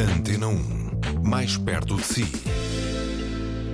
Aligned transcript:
Antena 0.00 0.48
1. 0.48 1.22
Mais 1.22 1.58
perto 1.58 1.96
de 1.96 2.04
si. 2.04 2.24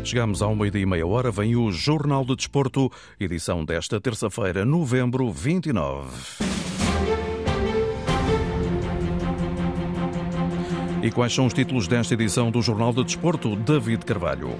Chegamos 0.02 0.42
ao 0.42 0.56
meio-dia 0.56 0.82
e 0.82 0.86
meia 0.86 1.06
hora. 1.06 1.30
Vem 1.30 1.54
o 1.54 1.70
Jornal 1.70 2.24
do 2.24 2.34
Desporto, 2.34 2.90
edição 3.20 3.64
desta 3.64 4.00
terça-feira, 4.00 4.64
novembro 4.64 5.30
29. 5.30 6.08
E 11.00 11.12
quais 11.12 11.32
são 11.32 11.46
os 11.46 11.54
títulos 11.54 11.86
desta 11.86 12.14
edição 12.14 12.50
do 12.50 12.60
Jornal 12.60 12.92
do 12.92 13.04
Desporto? 13.04 13.54
David 13.54 14.04
Carvalho. 14.04 14.50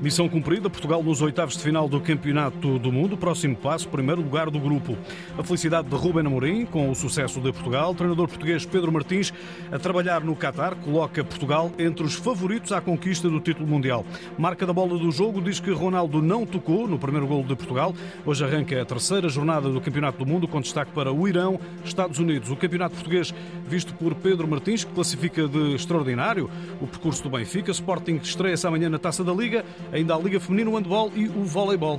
Missão 0.00 0.30
cumprida, 0.30 0.70
Portugal 0.70 1.02
nos 1.02 1.20
oitavos 1.20 1.58
de 1.58 1.62
final 1.62 1.86
do 1.86 2.00
Campeonato 2.00 2.78
do 2.78 2.90
Mundo. 2.90 3.18
Próximo 3.18 3.54
passo, 3.54 3.86
primeiro 3.86 4.22
lugar 4.22 4.48
do 4.48 4.58
grupo. 4.58 4.96
A 5.36 5.44
felicidade 5.44 5.90
de 5.90 5.94
Ruben 5.94 6.26
Amorim, 6.26 6.64
com 6.64 6.88
o 6.90 6.94
sucesso 6.94 7.38
de 7.38 7.52
Portugal. 7.52 7.90
O 7.90 7.94
treinador 7.94 8.26
português 8.26 8.64
Pedro 8.64 8.90
Martins, 8.90 9.30
a 9.70 9.78
trabalhar 9.78 10.22
no 10.22 10.34
Qatar, 10.34 10.74
coloca 10.76 11.22
Portugal 11.22 11.70
entre 11.78 12.02
os 12.02 12.14
favoritos 12.14 12.72
à 12.72 12.80
conquista 12.80 13.28
do 13.28 13.40
título 13.40 13.68
mundial. 13.68 14.06
Marca 14.38 14.64
da 14.64 14.72
bola 14.72 14.98
do 14.98 15.10
jogo 15.12 15.38
diz 15.38 15.60
que 15.60 15.70
Ronaldo 15.70 16.22
não 16.22 16.46
tocou 16.46 16.88
no 16.88 16.98
primeiro 16.98 17.26
gol 17.26 17.42
de 17.42 17.54
Portugal. 17.54 17.94
Hoje 18.24 18.42
arranca 18.42 18.80
a 18.80 18.84
terceira 18.86 19.28
jornada 19.28 19.68
do 19.68 19.82
Campeonato 19.82 20.16
do 20.16 20.24
Mundo, 20.24 20.48
com 20.48 20.62
destaque 20.62 20.92
para 20.92 21.12
o 21.12 21.28
Irão, 21.28 21.60
Estados 21.84 22.18
Unidos. 22.18 22.50
O 22.50 22.56
Campeonato 22.56 22.94
Português, 22.94 23.34
visto 23.68 23.92
por 23.92 24.14
Pedro 24.14 24.48
Martins, 24.48 24.82
que 24.82 24.94
classifica 24.94 25.46
de 25.46 25.74
extraordinário 25.74 26.48
o 26.80 26.86
percurso 26.86 27.22
do 27.22 27.28
Benfica. 27.28 27.70
Sporting 27.70 28.18
estreia-se 28.22 28.66
amanhã 28.66 28.88
na 28.88 28.98
Taça 28.98 29.22
da 29.22 29.34
Liga 29.34 29.62
ainda 29.92 30.14
a 30.14 30.18
Liga 30.18 30.40
Feminina, 30.40 30.70
o 30.70 30.76
handball 30.76 31.10
e 31.14 31.28
o 31.28 31.44
voleibol. 31.44 31.98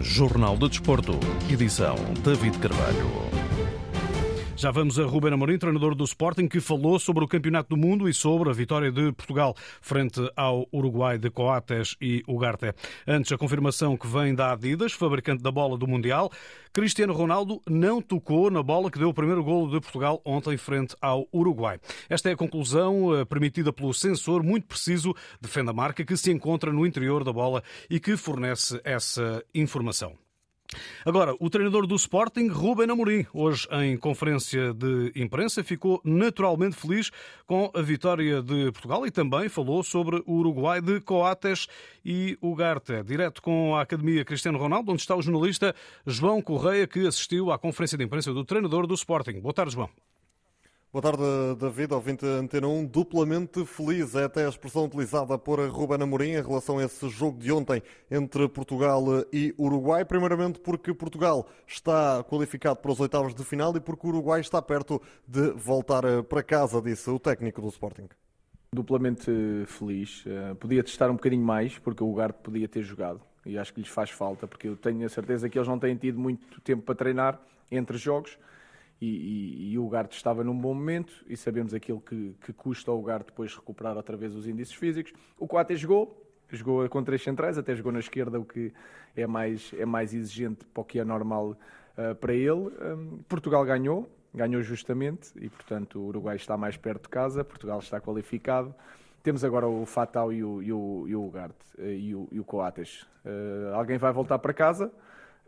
Jornal 0.00 0.56
de 0.56 0.68
Desporto, 0.68 1.18
edição 1.50 1.96
David 2.22 2.58
Carvalho. 2.58 3.35
Já 4.58 4.70
vamos 4.70 4.98
a 4.98 5.04
Ruben 5.04 5.34
Amorim, 5.34 5.58
treinador 5.58 5.94
do 5.94 6.04
Sporting, 6.04 6.48
que 6.48 6.60
falou 6.60 6.98
sobre 6.98 7.22
o 7.22 7.28
Campeonato 7.28 7.68
do 7.68 7.76
Mundo 7.76 8.08
e 8.08 8.14
sobre 8.14 8.48
a 8.48 8.54
vitória 8.54 8.90
de 8.90 9.12
Portugal 9.12 9.54
frente 9.82 10.18
ao 10.34 10.66
Uruguai 10.72 11.18
de 11.18 11.28
Coates 11.28 11.94
e 12.00 12.22
Ugarte. 12.26 12.72
Antes, 13.06 13.30
a 13.32 13.36
confirmação 13.36 13.98
que 13.98 14.06
vem 14.06 14.34
da 14.34 14.52
Adidas, 14.52 14.92
fabricante 14.92 15.42
da 15.42 15.50
bola 15.50 15.76
do 15.76 15.86
Mundial. 15.86 16.32
Cristiano 16.72 17.12
Ronaldo 17.12 17.60
não 17.68 18.00
tocou 18.00 18.50
na 18.50 18.62
bola 18.62 18.90
que 18.90 18.98
deu 18.98 19.10
o 19.10 19.14
primeiro 19.14 19.44
golo 19.44 19.70
de 19.70 19.78
Portugal 19.78 20.22
ontem 20.24 20.56
frente 20.56 20.96
ao 21.02 21.28
Uruguai. 21.34 21.78
Esta 22.08 22.30
é 22.30 22.32
a 22.32 22.36
conclusão 22.36 23.14
eh, 23.14 23.26
permitida 23.26 23.74
pelo 23.74 23.92
sensor 23.92 24.42
muito 24.42 24.66
preciso 24.66 25.14
defende 25.38 25.68
a 25.68 25.74
marca 25.74 26.02
que 26.02 26.16
se 26.16 26.32
encontra 26.32 26.72
no 26.72 26.86
interior 26.86 27.24
da 27.24 27.32
bola 27.32 27.62
e 27.90 28.00
que 28.00 28.16
fornece 28.16 28.80
essa 28.82 29.44
informação. 29.54 30.25
Agora, 31.04 31.34
o 31.38 31.48
treinador 31.50 31.86
do 31.86 31.94
Sporting, 31.94 32.48
Ruben 32.48 32.90
Amorim, 32.90 33.26
hoje 33.32 33.68
em 33.72 33.96
conferência 33.96 34.72
de 34.72 35.12
imprensa, 35.14 35.62
ficou 35.62 36.00
naturalmente 36.04 36.76
feliz 36.76 37.10
com 37.46 37.70
a 37.74 37.82
vitória 37.82 38.42
de 38.42 38.72
Portugal 38.72 39.06
e 39.06 39.10
também 39.10 39.48
falou 39.48 39.82
sobre 39.82 40.22
o 40.26 40.34
Uruguai 40.34 40.80
de 40.80 41.00
Coates 41.00 41.66
e 42.04 42.38
Ugarte. 42.42 43.02
Direto 43.02 43.40
com 43.42 43.74
a 43.76 43.82
Academia 43.82 44.24
Cristiano 44.24 44.58
Ronaldo, 44.58 44.92
onde 44.92 45.00
está 45.00 45.14
o 45.14 45.22
jornalista 45.22 45.74
João 46.06 46.40
Correia, 46.42 46.86
que 46.86 47.06
assistiu 47.06 47.50
à 47.50 47.58
conferência 47.58 47.96
de 47.96 48.04
imprensa 48.04 48.32
do 48.32 48.44
treinador 48.44 48.86
do 48.86 48.94
Sporting. 48.94 49.40
Boa 49.40 49.54
tarde, 49.54 49.72
João. 49.72 49.90
Boa 50.92 51.02
tarde, 51.02 51.22
David, 51.58 51.92
ouvinte 51.92 52.24
Antena 52.24 52.68
1. 52.68 52.86
Duplamente 52.86 53.66
feliz 53.66 54.14
é 54.14 54.24
até 54.24 54.46
a 54.46 54.48
expressão 54.48 54.84
utilizada 54.86 55.36
por 55.36 55.58
Ruben 55.68 56.02
Amorim 56.02 56.30
em 56.30 56.42
relação 56.42 56.78
a 56.78 56.84
esse 56.84 57.08
jogo 57.08 57.38
de 57.38 57.52
ontem 57.52 57.82
entre 58.10 58.48
Portugal 58.48 59.04
e 59.32 59.52
Uruguai. 59.58 60.04
Primeiramente 60.04 60.60
porque 60.60 60.94
Portugal 60.94 61.46
está 61.66 62.24
qualificado 62.24 62.76
para 62.76 62.92
os 62.92 63.00
oitavos 63.00 63.34
de 63.34 63.44
final 63.44 63.76
e 63.76 63.80
porque 63.80 64.06
o 64.06 64.10
Uruguai 64.10 64.40
está 64.40 64.62
perto 64.62 65.02
de 65.26 65.50
voltar 65.50 66.22
para 66.22 66.42
casa, 66.42 66.80
disse 66.80 67.10
o 67.10 67.18
técnico 67.18 67.60
do 67.60 67.68
Sporting. 67.68 68.08
Duplamente 68.72 69.30
feliz. 69.66 70.24
Eh, 70.24 70.54
podia 70.54 70.82
testar 70.82 71.10
um 71.10 71.14
bocadinho 71.14 71.44
mais, 71.44 71.78
porque 71.78 72.02
o 72.02 72.08
Ugarte 72.08 72.38
podia 72.42 72.68
ter 72.68 72.82
jogado 72.82 73.20
e 73.44 73.58
acho 73.58 73.74
que 73.74 73.80
lhes 73.80 73.90
faz 73.90 74.10
falta, 74.10 74.46
porque 74.46 74.68
eu 74.68 74.76
tenho 74.76 75.04
a 75.04 75.08
certeza 75.08 75.48
que 75.48 75.58
eles 75.58 75.68
não 75.68 75.78
têm 75.78 75.96
tido 75.96 76.18
muito 76.18 76.60
tempo 76.60 76.82
para 76.82 76.94
treinar 76.94 77.40
entre 77.70 77.98
jogos 77.98 78.38
e, 79.00 79.06
e, 79.06 79.72
e, 79.72 79.78
o 79.78 79.84
Ugarte 79.84 80.16
estava 80.16 80.42
num 80.42 80.56
bom 80.56 80.72
momento 80.72 81.24
e 81.28 81.36
sabemos 81.36 81.74
aquilo 81.74 82.00
que, 82.00 82.34
que 82.40 82.52
custa 82.52 82.90
ao 82.90 82.98
Ugarte 82.98 83.26
depois 83.26 83.54
recuperar 83.54 83.96
outra 83.96 84.16
vez 84.16 84.34
os 84.34 84.46
índices 84.46 84.74
físicos. 84.74 85.12
O 85.38 85.46
Coates 85.46 85.80
jogou, 85.80 86.26
jogou 86.50 86.88
com 86.88 87.02
três 87.04 87.22
centrais, 87.22 87.58
até 87.58 87.74
jogou 87.74 87.92
na 87.92 87.98
esquerda, 87.98 88.40
o 88.40 88.44
que 88.44 88.72
é 89.14 89.26
mais, 89.26 89.72
é 89.76 89.84
mais 89.84 90.14
exigente 90.14 90.64
para 90.66 90.80
o 90.80 90.84
que 90.84 90.98
é 90.98 91.04
normal 91.04 91.56
uh, 91.96 92.14
para 92.14 92.32
ele. 92.32 92.50
Um, 92.50 93.18
Portugal 93.28 93.64
ganhou, 93.66 94.08
ganhou 94.34 94.62
justamente 94.62 95.30
e, 95.36 95.48
portanto, 95.50 95.98
o 95.98 96.06
Uruguai 96.06 96.36
está 96.36 96.56
mais 96.56 96.78
perto 96.78 97.02
de 97.02 97.08
casa, 97.10 97.44
Portugal 97.44 97.78
está 97.80 98.00
qualificado. 98.00 98.74
Temos 99.22 99.44
agora 99.44 99.66
o 99.66 99.84
Fatal 99.84 100.32
e 100.32 100.42
o, 100.42 100.62
e 100.62 100.72
o, 100.72 101.04
e 101.06 101.14
o 101.14 101.26
Ugarte 101.26 101.56
uh, 101.78 101.84
e, 101.84 102.14
o, 102.14 102.28
e 102.32 102.40
o 102.40 102.44
Coates. 102.44 103.02
Uh, 103.26 103.74
alguém 103.74 103.98
vai 103.98 104.12
voltar 104.12 104.38
para 104.38 104.54
casa 104.54 104.90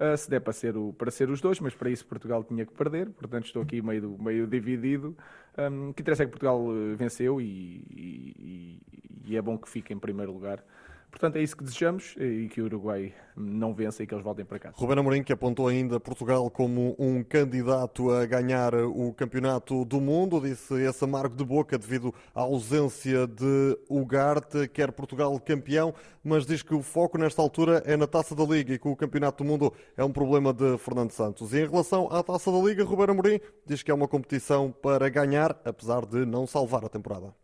uh, 0.00 0.16
se 0.16 0.28
der 0.31 0.41
para 0.41 0.53
ser, 0.53 0.76
o, 0.76 0.92
para 0.92 1.10
ser 1.10 1.28
os 1.31 1.41
dois, 1.41 1.60
mas 1.60 1.75
para 1.75 1.91
isso 1.91 2.06
Portugal 2.06 2.42
tinha 2.44 2.64
que 2.64 2.72
perder, 2.72 3.10
portanto 3.10 3.47
estou 3.47 3.62
aqui 3.62 3.82
meio, 3.82 4.16
meio 4.19 4.47
dividido. 4.47 5.16
Um, 5.56 5.92
que 5.92 6.03
interessa 6.03 6.22
é 6.22 6.26
que 6.26 6.31
Portugal 6.31 6.64
eh, 6.70 6.94
venceu 6.94 7.41
e, 7.41 7.82
e, 7.91 8.78
e 9.26 9.36
é 9.36 9.42
bom 9.42 9.59
que 9.59 9.69
fique 9.69 9.92
em 9.92 9.98
primeiro 9.98 10.32
lugar. 10.32 10.62
Portanto, 11.10 11.36
é 11.36 11.42
isso 11.42 11.56
que 11.56 11.64
desejamos 11.64 12.14
e 12.19 12.48
que 12.48 12.60
o 12.60 12.66
Uruguai 12.66 13.14
não 13.34 13.72
vença 13.72 14.02
e 14.02 14.06
que 14.06 14.14
eles 14.14 14.22
voltem 14.22 14.44
para 14.44 14.58
casa. 14.58 14.74
Ruben 14.76 14.98
Amorim, 14.98 15.22
que 15.22 15.32
apontou 15.32 15.66
ainda 15.66 15.98
Portugal 15.98 16.50
como 16.50 16.94
um 16.98 17.22
candidato 17.22 18.10
a 18.10 18.26
ganhar 18.26 18.74
o 18.74 19.12
campeonato 19.12 19.84
do 19.84 20.00
mundo, 20.00 20.41
disse 20.41 20.74
esse 20.74 21.04
amargo 21.04 21.34
de 21.34 21.44
boca 21.44 21.78
devido 21.78 22.14
à 22.34 22.42
ausência 22.42 23.26
de 23.26 23.78
Ugarte, 23.88 24.68
quer 24.68 24.92
Portugal 24.92 25.38
campeão, 25.41 25.94
mas 26.22 26.44
diz 26.44 26.62
que 26.62 26.74
o 26.74 26.82
foco 26.82 27.16
nesta 27.16 27.41
altura 27.41 27.82
é 27.86 27.97
na 27.97 28.06
Taça 28.06 28.34
da 28.34 28.44
Liga 28.44 28.74
e 28.74 28.78
que 28.78 28.88
o 28.88 28.97
campeonato 28.97 29.42
do 29.42 29.48
mundo 29.48 29.72
é 29.97 30.04
um 30.04 30.12
problema 30.12 30.52
de 30.52 30.76
Fernando 30.78 31.10
Santos. 31.10 31.52
E 31.52 31.60
em 31.60 31.68
relação 31.68 32.08
à 32.12 32.22
Taça 32.22 32.52
da 32.52 32.58
Liga, 32.58 32.84
Ruben 32.84 33.10
Amorim 33.10 33.41
diz 33.66 33.82
que 33.82 33.91
é 33.91 33.94
uma 33.94 34.08
competição 34.08 34.70
para 34.70 35.08
ganhar, 35.08 35.58
apesar 35.64 36.04
de 36.04 36.26
não 36.26 36.47
salvar 36.47 36.84
a 36.84 36.88
temporada 36.88 37.34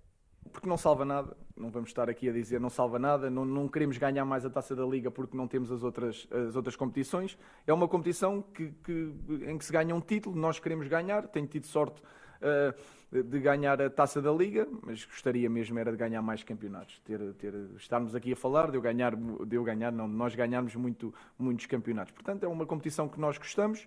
porque 0.52 0.68
não 0.68 0.76
salva 0.76 1.04
nada. 1.04 1.36
Não 1.56 1.70
vamos 1.70 1.90
estar 1.90 2.10
aqui 2.10 2.28
a 2.28 2.32
dizer 2.32 2.60
não 2.60 2.70
salva 2.70 2.98
nada. 2.98 3.30
Não, 3.30 3.44
não 3.44 3.68
queremos 3.68 3.96
ganhar 3.98 4.24
mais 4.24 4.44
a 4.44 4.50
taça 4.50 4.74
da 4.74 4.84
Liga 4.84 5.10
porque 5.10 5.36
não 5.36 5.46
temos 5.46 5.70
as 5.70 5.82
outras, 5.82 6.26
as 6.30 6.56
outras 6.56 6.76
competições. 6.76 7.38
É 7.66 7.72
uma 7.72 7.88
competição 7.88 8.42
que, 8.42 8.72
que 8.82 9.14
em 9.46 9.56
que 9.56 9.64
se 9.64 9.72
ganha 9.72 9.94
um 9.94 10.00
título. 10.00 10.36
Nós 10.36 10.58
queremos 10.58 10.88
ganhar. 10.88 11.28
Tenho 11.28 11.46
tido 11.46 11.66
sorte 11.66 12.02
uh, 12.40 13.22
de 13.22 13.38
ganhar 13.38 13.80
a 13.80 13.88
taça 13.88 14.20
da 14.20 14.32
Liga, 14.32 14.66
mas 14.82 15.04
gostaria 15.04 15.48
mesmo 15.48 15.78
era 15.78 15.92
de 15.92 15.96
ganhar 15.96 16.20
mais 16.20 16.42
campeonatos. 16.42 17.00
Ter, 17.04 17.20
ter, 17.34 17.54
estarmos 17.76 18.14
aqui 18.14 18.32
a 18.32 18.36
falar 18.36 18.70
de 18.70 18.76
eu 18.76 18.82
ganhar, 18.82 19.14
de 19.14 19.56
eu 19.56 19.62
ganhar 19.62 19.92
não, 19.92 20.08
nós 20.08 20.34
ganharmos 20.34 20.74
muito, 20.74 21.14
muitos 21.38 21.66
campeonatos. 21.66 22.12
Portanto, 22.12 22.44
é 22.44 22.48
uma 22.48 22.66
competição 22.66 23.08
que 23.08 23.20
nós 23.20 23.38
gostamos 23.38 23.86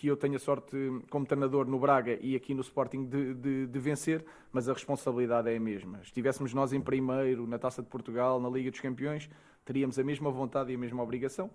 que 0.00 0.06
eu 0.06 0.16
tenho 0.16 0.36
a 0.36 0.38
sorte, 0.38 0.74
como 1.10 1.26
treinador 1.26 1.66
no 1.66 1.78
Braga 1.78 2.18
e 2.22 2.34
aqui 2.34 2.54
no 2.54 2.62
Sporting, 2.62 3.04
de, 3.04 3.34
de, 3.34 3.66
de, 3.66 3.78
vencer, 3.78 4.24
mas 4.50 4.66
a 4.66 4.72
responsabilidade 4.72 5.50
é 5.50 5.56
a 5.58 5.60
mesma. 5.60 5.98
Se 5.98 6.04
estivéssemos 6.04 6.54
nós 6.54 6.72
em 6.72 6.80
primeiro, 6.80 7.46
na 7.46 7.58
Taça 7.58 7.82
de 7.82 7.88
Portugal, 7.90 8.40
na 8.40 8.48
Liga 8.48 8.70
dos 8.70 8.80
Campeões, 8.80 9.28
teríamos 9.62 9.98
a 9.98 10.02
mesma 10.02 10.30
vontade 10.30 10.72
e 10.72 10.74
a 10.74 10.78
mesma 10.78 11.02
obrigação 11.02 11.50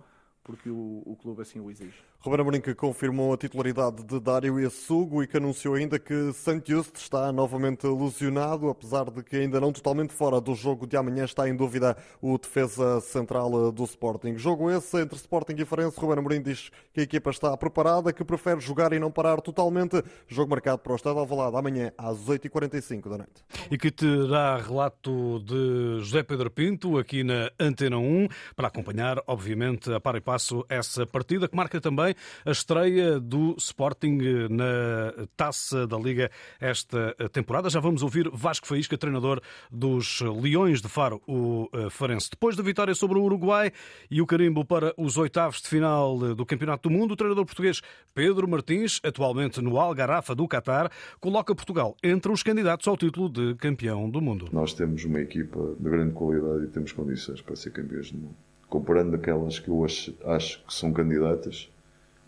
porque 0.46 0.70
o, 0.70 1.02
o, 1.06 1.18
clube 1.20 1.42
assim 1.42 1.60
o 1.60 1.72
exige. 1.72 1.96
Ruben 2.20 2.42
Amorim 2.42 2.62
que 2.62 2.74
confirmou 2.76 3.34
a 3.34 3.38
titularidade 3.38 4.04
de 4.04 4.20
Dário 4.20 4.66
Assugo 4.66 5.24
e 5.24 5.28
que 5.28 5.38
anunciou 5.38 5.74
ainda 5.74 5.98
que 5.98 6.32
Santiust 6.34 6.96
está 6.96 7.32
novamente 7.32 7.86
lesionado, 7.88 8.70
apesar 8.70 9.10
de 9.10 9.24
que 9.24 9.36
ainda 9.36 9.60
não 9.60 9.74
totalmente 9.74 10.14
fora 10.14 10.40
do 10.40 10.54
jogo 10.54 10.86
de 10.86 10.96
amanhã 10.96 11.26
está 11.26 11.50
em 11.50 11.56
dúvida 11.56 11.98
o 12.22 12.38
defesa 12.38 13.02
central 13.02 13.72
do 13.72 13.84
Sporting. 13.86 14.38
Jogo 14.38 14.70
esse 14.70 15.02
entre 15.02 15.16
Sporting 15.16 15.56
e 15.58 15.66
Farense. 15.66 16.00
Ruben 16.00 16.20
Amorim 16.20 16.42
diz 16.42 16.70
que 16.94 17.00
a 17.00 17.04
equipa 17.04 17.32
está 17.32 17.58
preparada, 17.58 18.14
que 18.14 18.24
prefere 18.24 18.60
jogar 18.60 18.94
e 18.94 19.00
não 19.00 19.12
parar 19.12 19.42
totalmente. 19.42 20.04
Jogo 20.28 20.52
marcado 20.52 20.80
para 20.80 20.94
o 20.94 20.96
Estado 20.96 21.18
Alvalade 21.18 21.58
amanhã 21.58 21.92
às 21.98 22.20
8h45 22.20 23.10
da 23.10 23.18
noite. 23.18 23.44
E 23.72 23.78
que 23.80 23.90
terá 23.90 24.58
relato 24.58 25.40
de 25.40 26.00
José 26.02 26.22
Pedro 26.22 26.52
Pinto 26.52 27.00
aqui 27.00 27.24
na 27.24 27.50
Antena 27.60 27.98
1 27.98 28.28
para 28.56 28.68
acompanhar, 28.68 29.24
obviamente, 29.26 29.92
a 29.92 30.00
par 30.00 30.16
e 30.16 30.22
par 30.22 30.35
passo 30.36 30.66
essa 30.68 31.06
partida, 31.06 31.48
que 31.48 31.56
marca 31.56 31.80
também 31.80 32.14
a 32.46 32.52
estreia 32.52 33.22
do 33.22 33.56
Sporting 33.58 34.18
na 34.50 35.28
Taça 35.38 35.88
da 35.88 35.98
Liga 35.98 36.30
esta 36.60 37.16
temporada. 37.32 37.70
Já 37.70 37.80
vamos 37.80 38.04
ouvir 38.04 38.30
Vasco 38.34 38.68
Faísca, 38.68 38.98
treinador 38.98 39.40
dos 39.72 40.20
Leões 40.20 40.82
de 40.82 40.90
Faro, 40.90 41.22
o 41.26 41.70
eh, 41.72 41.90
Farense. 41.90 42.30
Depois 42.30 42.58
da 42.58 42.64
vitória 42.64 42.94
sobre 42.94 43.18
o 43.18 43.24
Uruguai 43.24 43.72
e 44.12 44.22
o 44.22 44.26
carimbo 44.26 44.66
para 44.66 44.94
os 44.98 45.18
oitavos 45.18 45.62
de 45.62 45.70
final 45.70 46.36
do 46.36 46.46
Campeonato 46.46 46.90
do 46.90 46.94
Mundo, 46.94 47.14
o 47.14 47.16
treinador 47.16 47.46
português 47.46 47.82
Pedro 48.14 48.46
Martins, 48.46 49.00
atualmente 49.06 49.62
no 49.62 49.80
Algarrafa 49.80 50.36
do 50.36 50.46
Qatar, 50.50 50.92
coloca 51.22 51.56
Portugal 51.56 51.96
entre 52.04 52.30
os 52.30 52.44
candidatos 52.44 52.90
ao 52.90 52.98
título 52.98 53.30
de 53.30 53.56
campeão 53.56 54.10
do 54.10 54.22
mundo. 54.22 54.50
Nós 54.52 54.74
temos 54.74 55.06
uma 55.06 55.22
equipa 55.22 55.76
de 55.80 55.90
grande 55.90 56.14
qualidade 56.14 56.66
e 56.66 56.68
temos 56.68 56.92
condições 56.92 57.40
para 57.42 57.56
ser 57.56 57.72
campeões 57.72 58.12
do 58.12 58.18
mundo 58.18 58.36
comparando 58.70 59.16
aquelas 59.16 59.60
que 59.60 59.70
eu 59.70 59.84
acho, 59.84 60.16
acho 60.26 60.64
que 60.66 60.74
são 60.74 60.92
candidatas, 60.92 61.70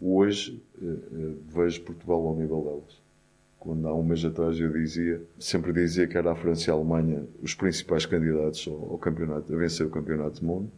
hoje 0.02 0.62
eh, 0.82 0.86
eh, 0.86 1.34
vejo 1.48 1.82
Portugal 1.82 2.28
ao 2.28 2.36
nível 2.36 2.62
delas. 2.62 3.02
quando 3.60 3.88
há 3.88 3.94
um 3.94 4.04
mês 4.04 4.24
atrás 4.24 4.60
eu 4.60 4.72
dizia, 4.72 5.22
sempre 5.40 5.74
dizia 5.74 6.08
que 6.08 6.18
era 6.18 6.32
a 6.32 6.36
França 6.36 6.70
e 6.70 6.72
a 6.72 6.76
Alemanha 6.76 7.26
os 7.42 7.54
principais 7.54 8.06
candidatos 8.06 8.68
ao, 8.68 8.92
ao 8.92 8.98
campeonato, 8.98 9.54
a 9.54 9.58
vencer 9.58 9.86
o 9.86 9.90
campeonato 9.90 10.40
do 10.42 10.46
mundo. 10.46 10.72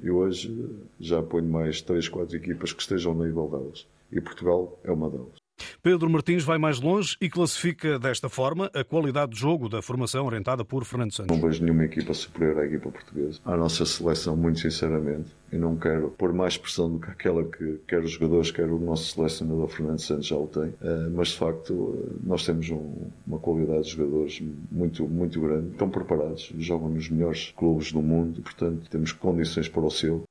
E 0.00 0.10
hoje 0.10 0.52
já 1.00 1.22
ponho 1.22 1.48
mais 1.48 1.80
3, 1.80 2.08
4 2.08 2.36
equipas 2.36 2.72
que 2.72 2.82
estejam 2.82 3.14
no 3.14 3.24
nível 3.24 3.48
delas. 3.48 3.86
E 4.12 4.20
Portugal 4.20 4.78
é 4.84 4.90
uma 4.90 5.08
delas. 5.08 5.43
Pedro 5.84 6.08
Martins 6.08 6.42
vai 6.42 6.56
mais 6.56 6.80
longe 6.80 7.14
e 7.20 7.28
classifica 7.28 7.98
desta 7.98 8.30
forma 8.30 8.70
a 8.72 8.82
qualidade 8.82 9.32
de 9.32 9.38
jogo 9.38 9.68
da 9.68 9.82
formação 9.82 10.24
orientada 10.24 10.64
por 10.64 10.82
Fernando 10.82 11.12
Santos. 11.12 11.36
Não 11.36 11.46
vejo 11.46 11.62
nenhuma 11.62 11.84
equipa 11.84 12.14
superior 12.14 12.58
à 12.60 12.64
equipa 12.64 12.90
portuguesa. 12.90 13.38
À 13.44 13.54
nossa 13.54 13.84
seleção, 13.84 14.34
muito 14.34 14.60
sinceramente, 14.60 15.28
e 15.52 15.58
não 15.58 15.76
quero 15.76 16.08
pôr 16.08 16.32
mais 16.32 16.56
pressão 16.56 16.90
do 16.90 16.98
que 16.98 17.10
aquela 17.10 17.44
que 17.44 17.80
quer 17.86 18.02
os 18.02 18.12
jogadores, 18.12 18.50
quer 18.50 18.66
o 18.70 18.78
nosso 18.78 19.14
selecionador 19.14 19.68
Fernando 19.68 19.98
Santos 19.98 20.26
já 20.26 20.36
o 20.36 20.46
tem. 20.46 20.72
Eh, 20.80 21.08
mas 21.14 21.28
de 21.28 21.36
facto, 21.36 22.18
nós 22.24 22.46
temos 22.46 22.70
um, 22.70 23.10
uma 23.26 23.38
qualidade 23.38 23.82
de 23.82 23.90
jogadores 23.90 24.42
muito, 24.72 25.06
muito 25.06 25.38
grande. 25.38 25.72
Estão 25.72 25.90
preparados, 25.90 26.50
jogam 26.60 26.88
nos 26.88 27.10
melhores 27.10 27.52
clubes 27.54 27.92
do 27.92 28.00
mundo, 28.00 28.40
portanto, 28.40 28.88
temos 28.88 29.12
condições 29.12 29.68
para 29.68 29.82
o 29.82 29.90
seu. 29.90 30.24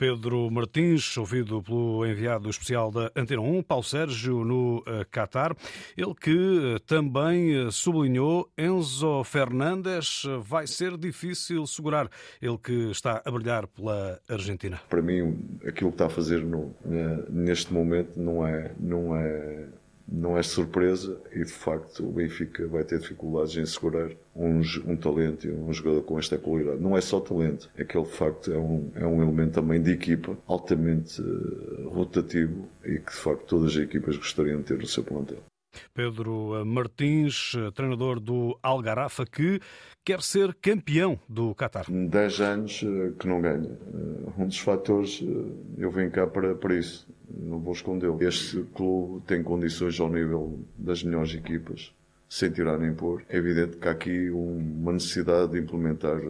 Pedro 0.00 0.50
Martins, 0.50 1.14
ouvido 1.18 1.62
pelo 1.62 2.06
enviado 2.06 2.48
especial 2.48 2.90
da 2.90 3.12
Antena 3.14 3.42
1, 3.42 3.62
Paulo 3.62 3.84
Sérgio, 3.84 4.46
no 4.46 4.82
eh, 4.86 5.04
Qatar. 5.04 5.54
Ele 5.94 6.14
que 6.14 6.30
eh, 6.74 6.78
também 6.86 7.54
eh, 7.54 7.70
sublinhou 7.70 8.50
Enzo 8.56 9.22
Fernandes 9.24 10.22
vai 10.40 10.66
ser 10.66 10.96
difícil 10.96 11.66
segurar. 11.66 12.08
Ele 12.40 12.56
que 12.56 12.90
está 12.90 13.20
a 13.22 13.30
brilhar 13.30 13.66
pela 13.66 14.18
Argentina. 14.26 14.80
Para 14.88 15.02
mim, 15.02 15.38
aquilo 15.66 15.90
que 15.90 15.96
está 15.96 16.06
a 16.06 16.10
fazer 16.10 16.42
no, 16.42 16.74
neste 17.28 17.70
momento 17.70 18.18
não 18.18 18.46
é, 18.46 18.72
não 18.80 19.14
é 19.14 19.68
não 20.10 20.36
é 20.36 20.42
surpresa 20.42 21.20
e 21.32 21.44
de 21.44 21.52
facto 21.52 22.06
o 22.06 22.12
Benfica 22.12 22.66
vai 22.66 22.82
ter 22.82 22.98
dificuldades 22.98 23.56
em 23.56 23.64
segurar 23.64 24.10
um, 24.34 24.60
um 24.86 24.96
talento 24.96 25.46
e 25.46 25.52
um 25.52 25.72
jogador 25.72 26.02
com 26.02 26.18
esta 26.18 26.36
qualidade. 26.36 26.80
Não 26.80 26.96
é 26.96 27.00
só 27.00 27.20
talento, 27.20 27.70
é 27.76 27.84
que 27.84 27.96
ele 27.96 28.06
de 28.06 28.12
facto 28.12 28.52
é 28.52 28.58
um, 28.58 28.90
é 28.94 29.06
um 29.06 29.22
elemento 29.22 29.52
também 29.52 29.80
de 29.80 29.92
equipa 29.92 30.36
altamente 30.46 31.20
uh, 31.20 31.88
rotativo 31.88 32.68
e 32.84 32.98
que 32.98 33.12
de 33.12 33.18
facto 33.18 33.44
todas 33.46 33.76
as 33.76 33.82
equipas 33.82 34.16
gostariam 34.16 34.58
de 34.58 34.64
ter 34.64 34.78
no 34.78 34.86
seu 34.86 35.04
plantel. 35.04 35.38
Pedro 35.94 36.64
Martins, 36.64 37.52
treinador 37.74 38.20
do 38.20 38.58
Algarafa, 38.62 39.24
que 39.24 39.60
quer 40.04 40.22
ser 40.22 40.54
campeão 40.54 41.18
do 41.28 41.54
Qatar. 41.54 41.86
10 41.90 42.40
anos 42.40 42.82
eh, 42.82 43.12
que 43.18 43.26
não 43.26 43.40
ganha. 43.40 43.70
Eh, 43.70 44.30
um 44.38 44.46
dos 44.46 44.58
fatores, 44.58 45.22
eu 45.76 45.90
venho 45.90 46.10
cá 46.10 46.26
para, 46.26 46.54
para 46.54 46.74
isso 46.74 47.06
não 47.32 47.58
vou 47.58 47.72
escondê-lo. 47.72 48.22
Este 48.22 48.62
clube 48.74 49.22
tem 49.26 49.42
condições 49.42 49.98
ao 50.00 50.08
nível 50.08 50.60
das 50.76 51.02
melhores 51.02 51.34
equipas, 51.34 51.94
sem 52.28 52.50
tirar 52.50 52.78
nem 52.78 52.94
pôr. 52.94 53.24
É 53.28 53.36
evidente 53.36 53.76
que 53.76 53.88
há 53.88 53.92
aqui 53.92 54.30
uma 54.30 54.92
necessidade 54.92 55.52
de 55.52 55.58
implementar 55.58 56.20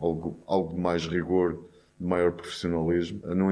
algo, 0.00 0.38
algo 0.46 0.78
mais 0.78 1.06
rigor, 1.06 1.58
de 1.98 2.06
maior 2.06 2.32
profissionalismo. 2.32 3.20
No, 3.26 3.50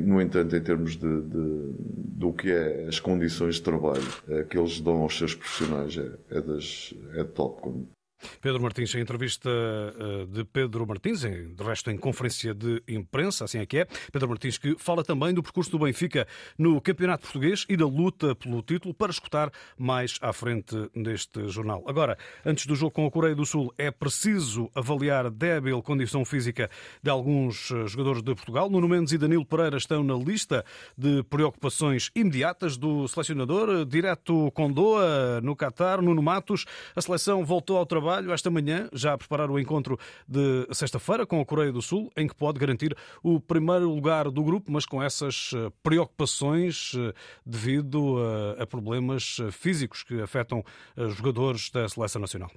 no 0.00 0.20
entanto, 0.20 0.56
em 0.56 0.62
termos 0.62 0.96
de, 0.96 1.22
de, 1.22 1.74
do 2.18 2.32
que 2.32 2.50
é 2.50 2.86
as 2.88 2.98
condições 2.98 3.56
de 3.56 3.62
trabalho 3.62 4.02
que 4.48 4.58
eles 4.58 4.80
dão 4.80 5.02
aos 5.02 5.16
seus 5.16 5.34
profissionais, 5.34 5.96
é, 5.96 6.36
é, 6.36 6.40
das, 6.40 6.94
é 7.14 7.24
top. 7.24 7.86
Pedro 8.40 8.62
Martins, 8.62 8.94
em 8.94 9.00
entrevista 9.00 9.48
eh, 9.48 10.26
de 10.26 10.44
Pedro 10.44 10.86
Martins, 10.86 11.20
de 11.20 11.62
resto 11.62 11.90
em 11.90 11.96
conferência 11.96 12.54
de 12.54 12.82
imprensa, 12.88 13.44
assim 13.44 13.58
é 13.58 13.66
que 13.66 13.78
é. 13.78 13.86
Pedro 14.12 14.28
Martins 14.28 14.58
que 14.58 14.76
fala 14.78 15.04
também 15.04 15.32
do 15.32 15.42
percurso 15.42 15.70
do 15.70 15.78
Benfica 15.78 16.26
no 16.58 16.80
Campeonato 16.80 17.22
Português 17.22 17.64
e 17.68 17.76
da 17.76 17.86
luta 17.86 18.34
pelo 18.34 18.62
título, 18.62 18.94
para 18.94 19.10
escutar 19.10 19.50
mais 19.76 20.18
à 20.20 20.32
frente 20.32 20.74
neste 20.94 21.48
jornal. 21.48 21.84
Agora, 21.86 22.18
antes 22.44 22.66
do 22.66 22.74
jogo 22.74 22.92
com 22.92 23.06
a 23.06 23.10
Coreia 23.10 23.34
do 23.34 23.46
Sul, 23.46 23.72
é 23.78 23.90
preciso 23.90 24.70
avaliar 24.74 25.26
a 25.26 25.30
débil 25.30 25.82
condição 25.82 26.24
física 26.24 26.70
de 27.02 27.10
alguns 27.10 27.70
eh, 27.70 27.86
jogadores 27.86 28.22
de 28.22 28.34
Portugal. 28.34 28.68
Nuno 28.68 28.88
Mendes 28.88 29.12
e 29.12 29.18
Danilo 29.18 29.44
Pereira 29.44 29.76
estão 29.76 30.02
na 30.02 30.14
lista 30.14 30.64
de 30.96 31.22
preocupações 31.24 32.10
imediatas 32.14 32.76
do 32.76 33.06
selecionador, 33.06 33.84
direto 33.84 34.50
com 34.52 34.70
Doa, 34.70 35.40
no 35.40 35.54
Qatar, 35.54 36.02
Nuno 36.02 36.22
Matos. 36.22 36.64
A 36.96 37.00
seleção 37.00 37.44
voltou 37.44 37.76
ao 37.76 37.86
trabalho 37.86 38.07
trabalho 38.08 38.32
esta 38.32 38.50
manhã, 38.50 38.88
já 38.92 39.12
a 39.12 39.18
preparar 39.18 39.50
o 39.50 39.58
encontro 39.58 39.98
de 40.26 40.66
sexta-feira 40.72 41.26
com 41.26 41.40
a 41.40 41.44
Coreia 41.44 41.70
do 41.70 41.82
Sul, 41.82 42.10
em 42.16 42.26
que 42.26 42.34
pode 42.34 42.58
garantir 42.58 42.96
o 43.22 43.38
primeiro 43.38 43.90
lugar 43.90 44.30
do 44.30 44.42
grupo, 44.42 44.72
mas 44.72 44.86
com 44.86 45.02
essas 45.02 45.50
eh, 45.54 45.70
preocupações 45.82 46.92
eh, 46.96 47.12
devido 47.44 48.16
a, 48.58 48.66
problemas 48.66 49.36
eh, 49.40 49.50
físicos 49.50 50.02
que 50.02 50.22
afetam 50.22 50.64
jogadores 50.96 51.70
da 51.70 51.86
seleção 51.86 52.20
nacional. 52.20 52.50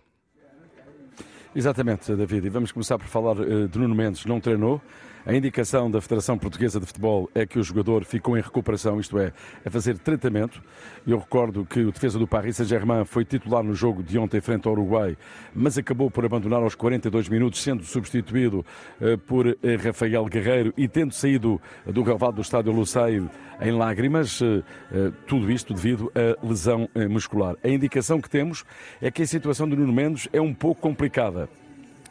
Exatamente, 1.53 2.15
David. 2.15 2.47
E 2.47 2.49
vamos 2.49 2.71
começar 2.71 2.97
por 2.97 3.07
falar 3.07 3.35
de 3.35 3.77
Nuno 3.77 3.93
Mendes. 3.93 4.25
Não 4.25 4.39
treinou. 4.39 4.81
A 5.23 5.35
indicação 5.35 5.89
da 5.91 6.01
Federação 6.01 6.35
Portuguesa 6.35 6.79
de 6.79 6.85
Futebol 6.87 7.29
é 7.35 7.45
que 7.45 7.59
o 7.59 7.63
jogador 7.63 8.03
ficou 8.03 8.35
em 8.35 8.41
recuperação, 8.41 8.99
isto 8.99 9.19
é, 9.19 9.31
a 9.63 9.69
fazer 9.69 9.99
tratamento. 9.99 10.63
Eu 11.05 11.19
recordo 11.19 11.63
que 11.63 11.81
o 11.81 11.91
defesa 11.91 12.17
do 12.17 12.27
Paris 12.27 12.57
Saint-Germain 12.57 13.05
foi 13.05 13.23
titular 13.23 13.63
no 13.63 13.75
jogo 13.75 14.01
de 14.01 14.17
ontem 14.17 14.41
frente 14.41 14.67
ao 14.67 14.73
Uruguai, 14.73 15.15
mas 15.53 15.77
acabou 15.77 16.09
por 16.09 16.25
abandonar 16.25 16.63
aos 16.63 16.73
42 16.73 17.29
minutos, 17.29 17.61
sendo 17.61 17.83
substituído 17.83 18.65
eh, 18.99 19.15
por 19.15 19.45
eh, 19.47 19.57
Rafael 19.75 20.25
Guerreiro 20.25 20.73
e 20.75 20.87
tendo 20.87 21.13
saído 21.13 21.61
do 21.85 22.01
relvado 22.01 22.37
do 22.37 22.41
estádio 22.41 22.71
Lusail 22.71 23.29
em 23.61 23.71
lágrimas, 23.71 24.41
eh, 24.41 25.11
tudo 25.27 25.51
isto 25.51 25.71
devido 25.71 26.11
à 26.15 26.45
lesão 26.45 26.89
muscular. 27.09 27.55
A 27.63 27.67
indicação 27.67 28.19
que 28.19 28.29
temos 28.29 28.65
é 28.99 29.11
que 29.11 29.21
a 29.21 29.27
situação 29.27 29.69
de 29.69 29.75
Nuno 29.75 29.93
Mendes 29.93 30.27
é 30.33 30.41
um 30.41 30.53
pouco 30.53 30.81
complicada. 30.81 31.47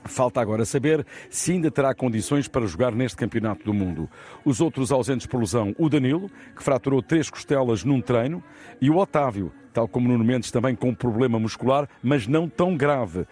Falta 0.05 0.41
agora 0.41 0.65
saber 0.65 1.07
se 1.29 1.53
ainda 1.53 1.71
terá 1.71 1.95
condições 1.95 2.49
para 2.49 2.67
jogar 2.67 2.93
neste 2.93 3.17
Campeonato 3.17 3.65
do 3.65 3.75
Mundo. 3.75 4.09
Os 4.45 4.61
outros 4.61 4.91
ausentes 4.91 5.27
por 5.27 5.41
lesão, 5.41 5.75
o 5.79 5.89
Danilo, 5.89 6.31
que 6.57 6.63
fraturou 6.63 7.03
três 7.03 7.29
costelas 7.29 7.85
num 7.85 8.01
treino, 8.01 8.43
e 8.81 8.89
o 8.91 8.97
Otávio, 8.97 9.53
tal 9.73 9.89
como 9.89 10.09
Nuno 10.09 10.25
Mendes, 10.25 10.51
também 10.51 10.75
com 10.75 10.95
problema 10.95 11.39
muscular, 11.39 11.89
mas 12.03 12.27
não 12.27 12.49
tão 12.49 12.77
grave 12.77 13.21
uh, 13.21 13.27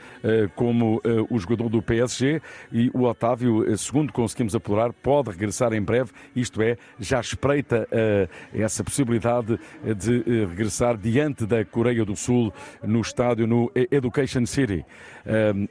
como 0.55 0.97
uh, 0.97 1.27
o 1.31 1.39
jogador 1.39 1.69
do 1.69 1.83
PSG. 1.83 2.41
E 2.73 2.91
o 2.95 3.05
Otávio, 3.05 3.59
uh, 3.59 3.79
segundo 3.79 4.13
conseguimos 4.13 4.55
apurar, 4.55 4.93
pode 4.93 5.31
regressar 5.31 5.73
em 5.73 5.83
breve, 5.83 6.13
isto 6.35 6.63
é, 6.63 6.77
já 6.99 7.21
espreita 7.21 7.89
essa 8.53 8.83
possibilidade 8.83 9.59
de 9.97 10.47
regressar 10.47 10.97
diante 10.97 11.47
da 11.47 11.65
Coreia 11.65 12.05
do 12.05 12.17
Sul 12.17 12.53
no 12.83 13.01
estádio 13.01 13.47
no 13.47 13.71
Education 13.75 14.47
City. 14.47 14.85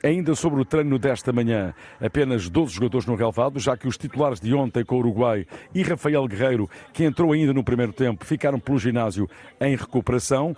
ainda 0.04 0.36
sobre 0.36 0.62
o 0.62 0.66
treino 0.66 0.98
desta 0.98 1.32
manhã, 1.32 1.74
apenas 2.00 2.50
12 2.50 2.74
jogadores 2.74 3.06
no 3.06 3.16
relevado, 3.16 3.60
já 3.60 3.76
que 3.78 3.88
os 3.88 3.98
titulares 3.98 4.40
de 4.40 4.54
ontem 4.54 4.84
com 4.84 4.96
o 4.96 5.00
Uruguai 5.00 5.46
e 5.74 5.84
Rafael 5.84 6.28
Guerreiro, 6.28 6.70
que 6.94 7.04
entrou 7.04 7.32
ainda 7.32 7.54
no 7.54 7.64
primeiro 7.64 7.94
tempo, 7.94 8.26
ficaram 8.26 8.60
pelo 8.60 8.80
ginásio 8.80 9.30
em 9.60 9.76
recuperação 9.76 10.56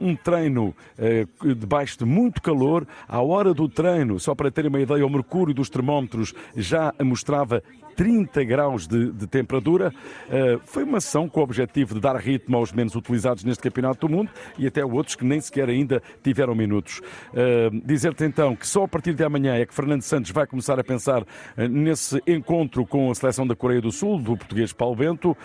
um 0.00 0.16
treino 0.16 0.74
eh, 0.98 1.26
debaixo 1.56 1.98
de 1.98 2.04
muito 2.04 2.40
calor. 2.42 2.86
À 3.08 3.20
hora 3.20 3.54
do 3.54 3.68
treino, 3.68 4.18
só 4.18 4.34
para 4.34 4.50
terem 4.50 4.68
uma 4.68 4.80
ideia, 4.80 5.06
o 5.06 5.10
mercúrio 5.10 5.54
dos 5.54 5.70
termómetros 5.70 6.34
já 6.56 6.94
mostrava 7.02 7.62
30 8.00 8.44
graus 8.44 8.86
de, 8.88 9.12
de 9.12 9.26
temperatura. 9.26 9.92
Uh, 10.26 10.58
foi 10.64 10.84
uma 10.84 10.96
ação 10.96 11.28
com 11.28 11.40
o 11.40 11.42
objetivo 11.42 11.92
de 11.92 12.00
dar 12.00 12.16
ritmo 12.16 12.56
aos 12.56 12.72
menos 12.72 12.94
utilizados 12.94 13.44
neste 13.44 13.62
Campeonato 13.62 14.08
do 14.08 14.10
Mundo 14.10 14.30
e 14.56 14.66
até 14.66 14.82
outros 14.82 15.14
que 15.14 15.22
nem 15.22 15.38
sequer 15.38 15.68
ainda 15.68 16.02
tiveram 16.22 16.54
minutos. 16.54 17.02
Uh, 17.28 17.78
Dizer-te 17.84 18.24
então 18.24 18.56
que 18.56 18.66
só 18.66 18.84
a 18.84 18.88
partir 18.88 19.12
de 19.12 19.22
amanhã 19.22 19.54
é 19.56 19.66
que 19.66 19.74
Fernando 19.74 20.00
Santos 20.00 20.30
vai 20.30 20.46
começar 20.46 20.80
a 20.80 20.84
pensar 20.84 21.20
uh, 21.20 21.26
nesse 21.68 22.22
encontro 22.26 22.86
com 22.86 23.10
a 23.10 23.14
seleção 23.14 23.46
da 23.46 23.54
Coreia 23.54 23.82
do 23.82 23.92
Sul, 23.92 24.18
do 24.18 24.34
português 24.34 24.72
Paulo 24.72 24.96
Bento. 24.96 25.36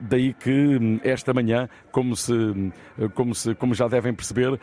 daí 0.00 0.32
que 0.32 0.50
um, 0.50 1.00
esta 1.04 1.34
manhã, 1.34 1.68
como, 1.92 2.16
se, 2.16 2.32
como, 3.12 3.34
se, 3.34 3.54
como 3.56 3.74
já 3.74 3.88
devem 3.88 4.14
perceber, 4.14 4.58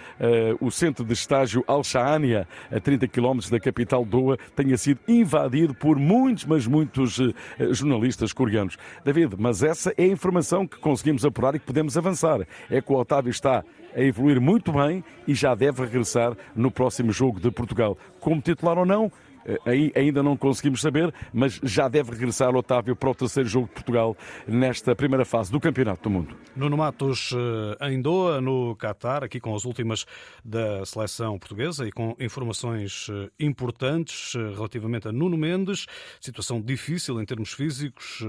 o 0.59 0.71
centro 0.71 1.05
de 1.05 1.13
estágio 1.13 1.63
Al-Shaania, 1.67 2.47
a 2.71 2.79
30 2.79 3.07
km 3.07 3.39
da 3.51 3.59
capital 3.59 4.03
Doha, 4.03 4.37
tenha 4.55 4.77
sido 4.77 4.99
invadido 5.07 5.75
por 5.75 5.97
muitos, 5.99 6.45
mas 6.45 6.65
muitos 6.65 7.19
eh, 7.59 7.73
jornalistas 7.73 8.33
coreanos. 8.33 8.77
David, 9.03 9.35
mas 9.37 9.63
essa 9.63 9.93
é 9.97 10.03
a 10.03 10.07
informação 10.07 10.67
que 10.67 10.77
conseguimos 10.77 11.25
apurar 11.25 11.55
e 11.55 11.59
que 11.59 11.65
podemos 11.65 11.97
avançar. 11.97 12.41
É 12.69 12.81
que 12.81 12.91
o 12.91 12.95
Otávio 12.95 13.31
está 13.31 13.63
a 13.95 14.01
evoluir 14.01 14.39
muito 14.39 14.71
bem 14.71 15.03
e 15.27 15.33
já 15.33 15.55
deve 15.55 15.81
regressar 15.81 16.35
no 16.55 16.69
próximo 16.69 17.11
jogo 17.11 17.39
de 17.39 17.49
Portugal. 17.49 17.97
Como 18.19 18.41
titular 18.41 18.77
ou 18.77 18.85
não, 18.85 19.11
Aí 19.65 19.91
ainda 19.95 20.21
não 20.21 20.35
conseguimos 20.35 20.81
saber, 20.81 21.13
mas 21.33 21.59
já 21.63 21.87
deve 21.87 22.11
regressar 22.11 22.55
Otávio 22.55 22.95
para 22.95 23.09
o 23.09 23.15
terceiro 23.15 23.47
jogo 23.47 23.67
de 23.67 23.73
Portugal 23.73 24.15
nesta 24.47 24.95
primeira 24.95 25.23
fase 25.23 25.51
do 25.51 25.59
Campeonato 25.59 26.03
do 26.03 26.09
Mundo. 26.09 26.35
Nuno 26.55 26.75
Matos 26.75 27.33
em 27.81 28.01
Doha, 28.01 28.41
no 28.41 28.75
Qatar, 28.75 29.23
aqui 29.23 29.39
com 29.39 29.55
as 29.55 29.65
últimas 29.65 30.05
da 30.43 30.85
seleção 30.85 31.39
portuguesa 31.39 31.87
e 31.87 31.91
com 31.91 32.15
informações 32.19 33.07
importantes 33.39 34.33
relativamente 34.33 35.07
a 35.07 35.11
Nuno 35.11 35.37
Mendes. 35.37 35.85
Situação 36.19 36.61
difícil 36.61 37.21
em 37.21 37.25
termos 37.25 37.53
físicos, 37.53 38.19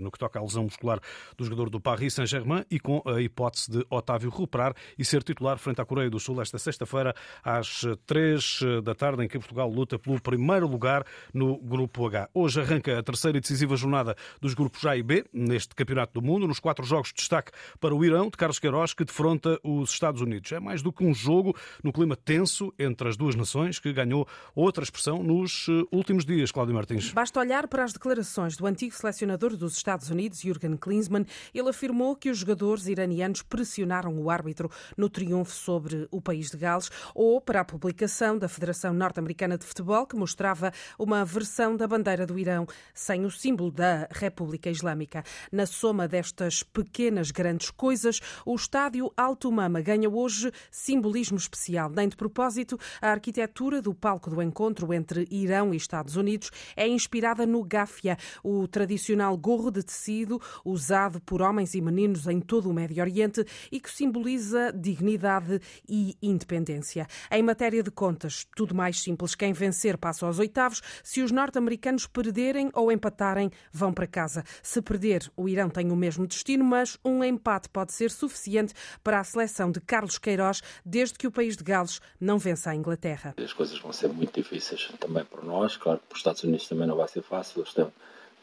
no 0.00 0.10
que 0.10 0.18
toca 0.18 0.38
à 0.38 0.42
lesão 0.42 0.64
muscular 0.64 1.00
do 1.36 1.44
jogador 1.44 1.70
do 1.70 1.80
Paris 1.80 2.14
Saint-Germain 2.14 2.64
e 2.70 2.78
com 2.78 3.02
a 3.06 3.20
hipótese 3.20 3.70
de 3.70 3.86
Otávio 3.90 4.30
recuperar 4.30 4.74
e 4.98 5.04
ser 5.04 5.22
titular 5.22 5.58
frente 5.58 5.80
à 5.80 5.84
Coreia 5.84 6.10
do 6.10 6.20
Sul 6.20 6.40
esta 6.40 6.58
sexta-feira 6.58 7.14
às 7.42 7.82
três 8.06 8.60
da 8.84 8.94
tarde, 8.94 9.24
em 9.24 9.28
que 9.28 9.38
Portugal 9.38 9.68
luta 9.68 9.98
pelo 9.98 10.20
primeiro 10.20 10.59
lugar 10.66 11.04
no 11.32 11.58
Grupo 11.58 12.06
H. 12.06 12.28
Hoje 12.34 12.60
arranca 12.60 12.98
a 12.98 13.02
terceira 13.02 13.38
e 13.38 13.40
decisiva 13.40 13.76
jornada 13.76 14.16
dos 14.40 14.54
grupos 14.54 14.84
A 14.86 14.96
e 14.96 15.02
B 15.02 15.24
neste 15.32 15.74
Campeonato 15.74 16.20
do 16.20 16.26
Mundo. 16.26 16.46
Nos 16.46 16.60
quatro 16.60 16.84
jogos, 16.84 17.12
destaque 17.12 17.52
para 17.78 17.94
o 17.94 18.04
Irão, 18.04 18.30
de 18.30 18.36
Carlos 18.36 18.58
Queiroz, 18.58 18.94
que 18.94 19.04
defronta 19.04 19.58
os 19.62 19.90
Estados 19.90 20.20
Unidos. 20.20 20.50
É 20.52 20.60
mais 20.60 20.82
do 20.82 20.92
que 20.92 21.04
um 21.04 21.14
jogo 21.14 21.56
no 21.82 21.92
clima 21.92 22.16
tenso 22.16 22.72
entre 22.78 23.08
as 23.08 23.16
duas 23.16 23.34
nações, 23.34 23.78
que 23.78 23.92
ganhou 23.92 24.26
outra 24.54 24.82
expressão 24.82 25.22
nos 25.22 25.66
eh, 25.68 25.84
últimos 25.92 26.24
dias, 26.24 26.50
Cláudio 26.50 26.74
Martins. 26.74 27.12
Basta 27.12 27.40
olhar 27.40 27.68
para 27.68 27.84
as 27.84 27.92
declarações 27.92 28.56
do 28.56 28.66
antigo 28.66 28.94
selecionador 28.94 29.56
dos 29.56 29.76
Estados 29.76 30.10
Unidos, 30.10 30.40
Jürgen 30.40 30.76
Klinsmann. 30.76 31.26
Ele 31.54 31.68
afirmou 31.68 32.16
que 32.16 32.30
os 32.30 32.38
jogadores 32.38 32.86
iranianos 32.86 33.42
pressionaram 33.42 34.18
o 34.18 34.30
árbitro 34.30 34.70
no 34.96 35.08
triunfo 35.08 35.52
sobre 35.52 36.08
o 36.10 36.20
país 36.20 36.50
de 36.50 36.56
Gales, 36.56 36.90
ou 37.14 37.40
para 37.40 37.60
a 37.60 37.64
publicação 37.64 38.36
da 38.36 38.48
Federação 38.48 38.92
Norte-Americana 38.92 39.56
de 39.56 39.64
Futebol, 39.64 40.06
que 40.06 40.16
mostrava 40.16 40.49
uma 40.98 41.24
versão 41.24 41.76
da 41.76 41.86
bandeira 41.86 42.26
do 42.26 42.38
Irão 42.38 42.66
sem 42.94 43.24
o 43.24 43.30
símbolo 43.30 43.70
da 43.70 44.08
República 44.10 44.70
Islâmica. 44.70 45.22
Na 45.50 45.66
soma 45.66 46.08
destas 46.08 46.62
pequenas 46.62 47.30
grandes 47.30 47.70
coisas, 47.70 48.20
o 48.44 48.54
estádio 48.54 49.12
Alto 49.16 49.50
Mama 49.50 49.80
ganha 49.80 50.08
hoje 50.08 50.50
simbolismo 50.70 51.36
especial. 51.36 51.90
Nem 51.90 52.08
de 52.08 52.16
propósito, 52.16 52.78
a 53.00 53.10
arquitetura 53.10 53.82
do 53.82 53.94
palco 53.94 54.30
do 54.30 54.42
encontro 54.42 54.92
entre 54.92 55.26
Irão 55.30 55.72
e 55.72 55.76
Estados 55.76 56.16
Unidos 56.16 56.50
é 56.76 56.86
inspirada 56.86 57.46
no 57.46 57.62
gáfia, 57.64 58.16
o 58.42 58.66
tradicional 58.68 59.36
gorro 59.36 59.70
de 59.70 59.82
tecido 59.82 60.40
usado 60.64 61.20
por 61.20 61.42
homens 61.42 61.74
e 61.74 61.80
meninos 61.80 62.26
em 62.26 62.40
todo 62.40 62.70
o 62.70 62.74
Médio 62.74 63.02
Oriente 63.02 63.44
e 63.70 63.80
que 63.80 63.90
simboliza 63.90 64.72
dignidade 64.72 65.60
e 65.88 66.16
independência. 66.22 67.06
Em 67.30 67.42
matéria 67.42 67.82
de 67.82 67.90
contas, 67.90 68.46
tudo 68.54 68.74
mais 68.74 69.00
simples. 69.00 69.34
Quem 69.34 69.52
vencer 69.52 69.96
passa 69.96 70.26
aos 70.26 70.29
oitavos. 70.38 70.80
Se 71.02 71.22
os 71.22 71.30
norte-americanos 71.30 72.06
perderem 72.06 72.70
ou 72.74 72.92
empatarem, 72.92 73.50
vão 73.72 73.92
para 73.92 74.06
casa. 74.06 74.44
Se 74.62 74.80
perder, 74.80 75.30
o 75.36 75.48
Irão 75.48 75.68
tem 75.68 75.90
o 75.90 75.96
mesmo 75.96 76.26
destino, 76.26 76.64
mas 76.64 76.98
um 77.04 77.24
empate 77.24 77.68
pode 77.68 77.92
ser 77.92 78.10
suficiente 78.10 78.74
para 79.02 79.20
a 79.20 79.24
seleção 79.24 79.70
de 79.70 79.80
Carlos 79.80 80.18
Queiroz, 80.18 80.62
desde 80.84 81.18
que 81.18 81.26
o 81.26 81.32
país 81.32 81.56
de 81.56 81.64
Gales 81.64 82.00
não 82.20 82.38
vença 82.38 82.70
a 82.70 82.74
Inglaterra. 82.74 83.34
As 83.36 83.52
coisas 83.52 83.78
vão 83.78 83.92
ser 83.92 84.08
muito 84.08 84.40
difíceis 84.40 84.90
também 84.98 85.24
para 85.24 85.42
nós. 85.42 85.76
Claro 85.76 85.98
que 85.98 86.06
para 86.06 86.14
os 86.14 86.20
Estados 86.20 86.44
Unidos 86.44 86.68
também 86.68 86.86
não 86.86 86.96
vai 86.96 87.08
ser 87.08 87.22
fácil. 87.22 87.60
Eles 87.60 87.74
têm 87.74 87.86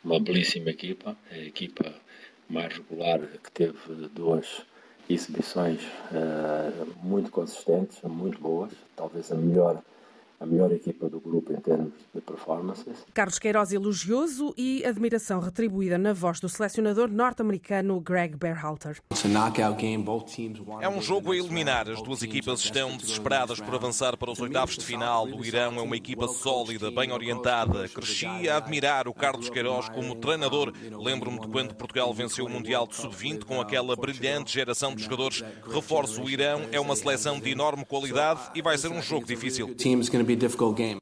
uma 0.03 0.19
belíssima 0.19 0.69
equipa, 0.69 1.15
a 1.31 1.37
equipa 1.37 1.93
mais 2.49 2.73
regular 2.73 3.19
que 3.43 3.51
teve 3.51 4.07
duas 4.13 4.65
exibições 5.09 5.81
uh, 6.11 6.87
muito 7.01 7.31
consistentes, 7.31 8.01
muito 8.03 8.39
boas, 8.39 8.71
talvez 8.95 9.31
a 9.31 9.35
melhor 9.35 9.81
a 10.39 10.45
melhor 10.45 10.71
equipa 10.71 11.09
do 11.09 11.19
grupo 11.19 11.51
em 11.51 11.57
termos 11.57 11.93
de 12.13 12.21
performances. 12.21 13.05
Carlos 13.13 13.39
Queiroz 13.39 13.71
elogioso 13.71 14.53
e 14.55 14.85
admiração 14.85 15.39
retribuída 15.39 15.97
na 15.97 16.13
voz 16.13 16.39
do 16.39 16.47
selecionador 16.47 17.09
norte-americano 17.09 17.99
Greg 17.99 18.35
Berhalter. 18.35 19.01
É 20.81 20.89
um 20.89 21.01
jogo 21.01 21.31
a 21.31 21.37
eliminar. 21.37 21.89
As 21.89 22.01
duas 22.01 22.21
equipas 22.21 22.59
estão 22.59 22.95
desesperadas 22.95 23.59
por 23.59 23.73
avançar 23.73 24.15
para 24.15 24.31
os 24.31 24.39
oitavos 24.39 24.77
de 24.77 24.85
final. 24.85 25.27
O 25.27 25.43
Irão 25.43 25.77
é 25.77 25.81
uma 25.81 25.97
equipa 25.97 26.27
sólida, 26.27 26.91
bem 26.91 27.11
orientada. 27.11 27.87
Cresci 27.87 28.47
a 28.47 28.57
admirar 28.57 29.07
o 29.07 29.13
Carlos 29.13 29.49
Queiroz 29.49 29.89
como 29.89 30.15
treinador. 30.15 30.71
Lembro-me 30.91 31.39
de 31.39 31.47
quando 31.47 31.73
Portugal 31.73 32.13
venceu 32.13 32.45
o 32.45 32.49
Mundial 32.49 32.85
de 32.85 32.95
Sub-20 32.95 33.43
com 33.43 33.59
aquela 33.59 33.95
brilhante 33.95 34.53
geração 34.53 34.93
de 34.93 35.03
jogadores. 35.03 35.43
Reforço, 35.67 36.21
o 36.21 36.29
Irão 36.29 36.61
é 36.71 36.79
uma 36.79 36.95
seleção 36.95 37.39
de 37.39 37.49
enorme 37.49 37.83
qualidade 37.85 38.51
e 38.53 38.61
vai 38.61 38.77
ser 38.77 38.89
um 38.89 39.01
jogo 39.01 39.25
difícil. 39.25 39.73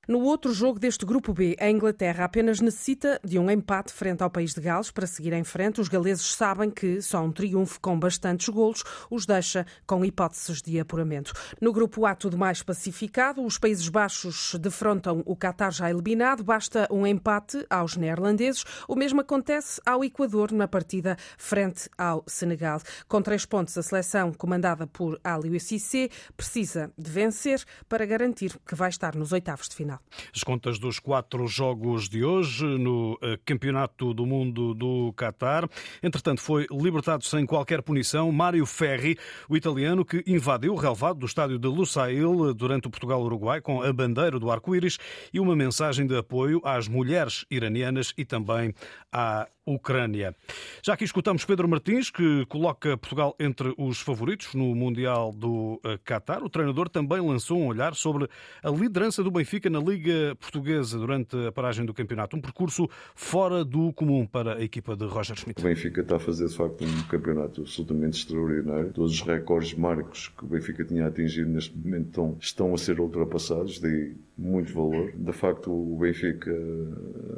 No 0.08 0.22
outro 0.22 0.53
jogo 0.53 0.79
deste 0.79 1.05
grupo 1.05 1.34
B, 1.34 1.55
a 1.60 1.70
Inglaterra 1.70 2.25
apenas 2.25 2.60
necessita 2.60 3.20
de 3.24 3.39
um 3.39 3.50
empate 3.50 3.91
frente 3.91 4.22
ao 4.22 4.29
país 4.29 4.53
de 4.53 4.62
Gales 4.62 4.91
para 4.91 5.08
seguir 5.08 5.34
em 5.34 5.44
frente. 5.44 5.82
Os 5.82 5.88
galeses 5.88 6.36
sabem 6.36 6.70
que 6.70 7.01
só 7.01 7.24
um 7.24 7.32
triunfo 7.32 7.79
com 7.79 7.98
bastantes 7.98 8.50
golos 8.50 8.84
os 9.10 9.25
deixa 9.25 9.65
com 9.88 10.05
hipóteses 10.05 10.62
de 10.62 10.79
apuramento. 10.79 11.34
No 11.60 11.74
grupo 11.74 12.05
A, 12.05 12.13
tudo 12.13 12.38
mais 12.38 12.62
pacificado. 12.62 13.44
Os 13.44 13.58
Países 13.58 13.89
Baixos 13.89 14.55
defrontam 14.60 15.24
o 15.25 15.36
Qatar 15.36 15.72
já 15.72 15.89
eliminado. 15.89 16.44
Basta 16.44 16.88
um 16.91 17.08
empate 17.08 17.65
aos 17.70 17.96
neerlandeses. 17.96 18.63
O 18.88 18.96
mesmo 18.96 19.22
acontece 19.22 19.82
ao 19.86 20.03
Equador 20.03 20.51
na 20.51 20.67
partida 20.67 21.17
frente 21.38 21.89
ao 21.98 22.24
Senegal. 22.27 22.79
Com 23.08 23.22
três 23.22 23.46
pontos, 23.46 23.77
a 23.77 23.84
seleção 23.84 24.34
comandada 24.34 24.86
por 24.86 25.20
Ali 25.24 25.60
Cissé 25.60 26.10
precisa 26.36 26.91
de 26.98 27.10
vencer 27.10 27.63
para 27.88 28.05
garantir 28.05 28.58
que 28.67 28.75
vai 28.75 28.89
estar 28.89 29.14
nos 29.17 29.31
oitavos 29.31 29.67
de 29.69 29.75
final. 29.75 30.00
As 30.34 30.43
contas 30.43 30.79
dos 30.79 31.00
quatro 31.00 31.48
jogos 31.48 32.07
de 32.10 32.24
hoje 32.24 32.65
no 32.65 33.17
eh, 33.22 33.39
Campeonato 33.45 34.13
do 34.13 34.25
Mundo 34.25 34.74
do 34.74 35.13
Qatar. 35.13 35.67
Entretanto, 36.01 36.41
foi 36.41 36.67
libertado 36.72 37.24
sem 37.24 37.45
qualquer 37.45 37.81
punição 37.81 38.31
Mário 38.31 38.65
Ferri, 38.65 39.17
o 39.50 39.55
italiano 39.55 40.05
que 40.05 40.24
invadiu 40.27 40.74
o 40.74 40.77
relevado 40.77 41.19
do 41.19 41.25
estádio 41.25 41.57
de 41.57 41.67
Lusail 41.67 42.53
durante 42.53 42.88
o 42.88 42.91
Portugal-Uruguai 42.91 43.62
com 43.62 43.81
a 43.81 43.91
bandeira 43.91 44.39
do 44.39 44.51
arco-íris 44.51 44.98
e 45.34 45.39
uma 45.39 45.55
mensagem 45.55 46.05
de 46.05 46.17
apoio 46.17 46.62
às 46.63 46.88
mulheres 46.88 47.45
iranianas 47.50 48.13
e 48.17 48.25
também 48.25 48.74
à 49.12 49.48
Ucrânia. 49.65 50.36
Já 50.84 50.93
aqui 50.93 51.03
escutamos 51.03 51.43
Pedro 51.43 51.67
Martins, 51.67 52.10
que 52.10 52.45
coloca 52.45 52.98
Portugal 52.98 53.36
entre 53.39 53.74
os 53.77 54.00
favoritos 54.00 54.53
no 54.53 54.75
Mundial 54.75 55.31
do 55.31 55.79
eh, 55.84 55.98
Qatar. 56.05 56.43
O 56.43 56.50
treinador 56.50 56.88
também 56.89 57.19
lançou 57.19 57.60
um 57.60 57.67
olhar 57.67 57.95
sobre 57.95 58.29
a 58.63 58.69
liderança 58.69 59.24
do 59.24 59.31
Benfica 59.31 59.69
na 59.69 59.79
Liga 59.79 60.36
Portuguesa 60.39 60.98
durante 60.98 61.36
a 61.48 61.51
paragem 61.51 61.86
do 61.86 61.93
campeonato. 61.93 62.38
Um 62.38 62.41
percurso 62.41 62.88
fora 63.15 63.65
do 63.65 63.91
comum 63.93 64.25
para 64.25 64.55
a 64.55 64.63
equipa 64.63 64.95
de 64.95 65.05
Roger 65.05 65.36
Schmidt. 65.36 65.62
O 65.62 65.63
Benfica 65.63 66.01
está 66.01 66.17
a 66.17 66.19
fazer, 66.19 66.48
de 66.48 66.55
facto, 66.55 66.84
um 66.84 67.03
campeonato 67.07 67.62
absolutamente 67.62 68.19
extraordinário. 68.19 68.91
Todos 68.93 69.13
os 69.13 69.22
recordes 69.22 69.74
marcos 69.74 70.27
que 70.27 70.45
o 70.45 70.48
Benfica 70.48 70.84
tinha 70.84 71.07
atingido 71.07 71.50
neste 71.50 71.75
momento 71.75 72.07
estão, 72.07 72.38
estão 72.39 72.74
a 72.74 72.77
ser 72.77 73.00
ultrapassados, 73.00 73.79
daí 73.79 74.15
muito 74.38 74.74
valor. 74.74 75.12
De 75.15 75.31
facto, 75.31 75.72
o 75.72 75.98
Benfica 75.98 76.51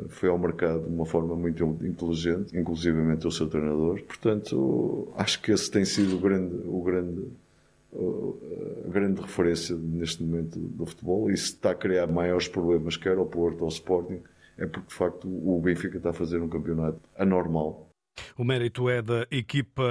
foi 0.10 0.30
ao 0.30 0.38
mercado 0.38 0.84
de 0.84 0.90
uma 0.90 1.06
forma 1.06 1.36
muito 1.36 1.64
inteligente, 1.64 2.17
inclusivamente 2.26 3.28
o 3.28 3.32
seu 3.32 3.48
treinador. 3.48 4.02
Portanto, 4.04 5.12
acho 5.16 5.42
que 5.42 5.52
esse 5.52 5.70
tem 5.70 5.86
sido 5.86 6.16
o 6.18 6.20
grande, 6.20 6.56
o 6.66 6.82
grande, 6.82 7.28
a 8.86 8.90
grande 8.90 9.22
referência 9.22 9.76
neste 9.76 10.24
momento 10.24 10.60
do 10.60 10.86
futebol. 10.86 11.30
E 11.30 11.38
se 11.38 11.46
está 11.46 11.72
a 11.72 11.76
criar 11.76 12.08
maiores 12.08 12.48
problemas, 12.48 12.98
quer 12.98 13.18
ao 13.18 13.26
Porto 13.26 13.62
ou 13.62 13.66
ao 13.66 13.70
Sporting, 13.70 14.22
é 14.58 14.66
porque 14.66 14.88
de 14.88 14.94
facto 14.94 15.28
o 15.28 15.60
Benfica 15.62 15.98
está 15.98 16.10
a 16.10 16.14
fazer 16.14 16.42
um 16.42 16.50
campeonato 16.50 17.00
anormal 17.18 17.87
o 18.38 18.44
mérito 18.44 18.90
é 18.90 19.02
da 19.02 19.28
equipa 19.32 19.84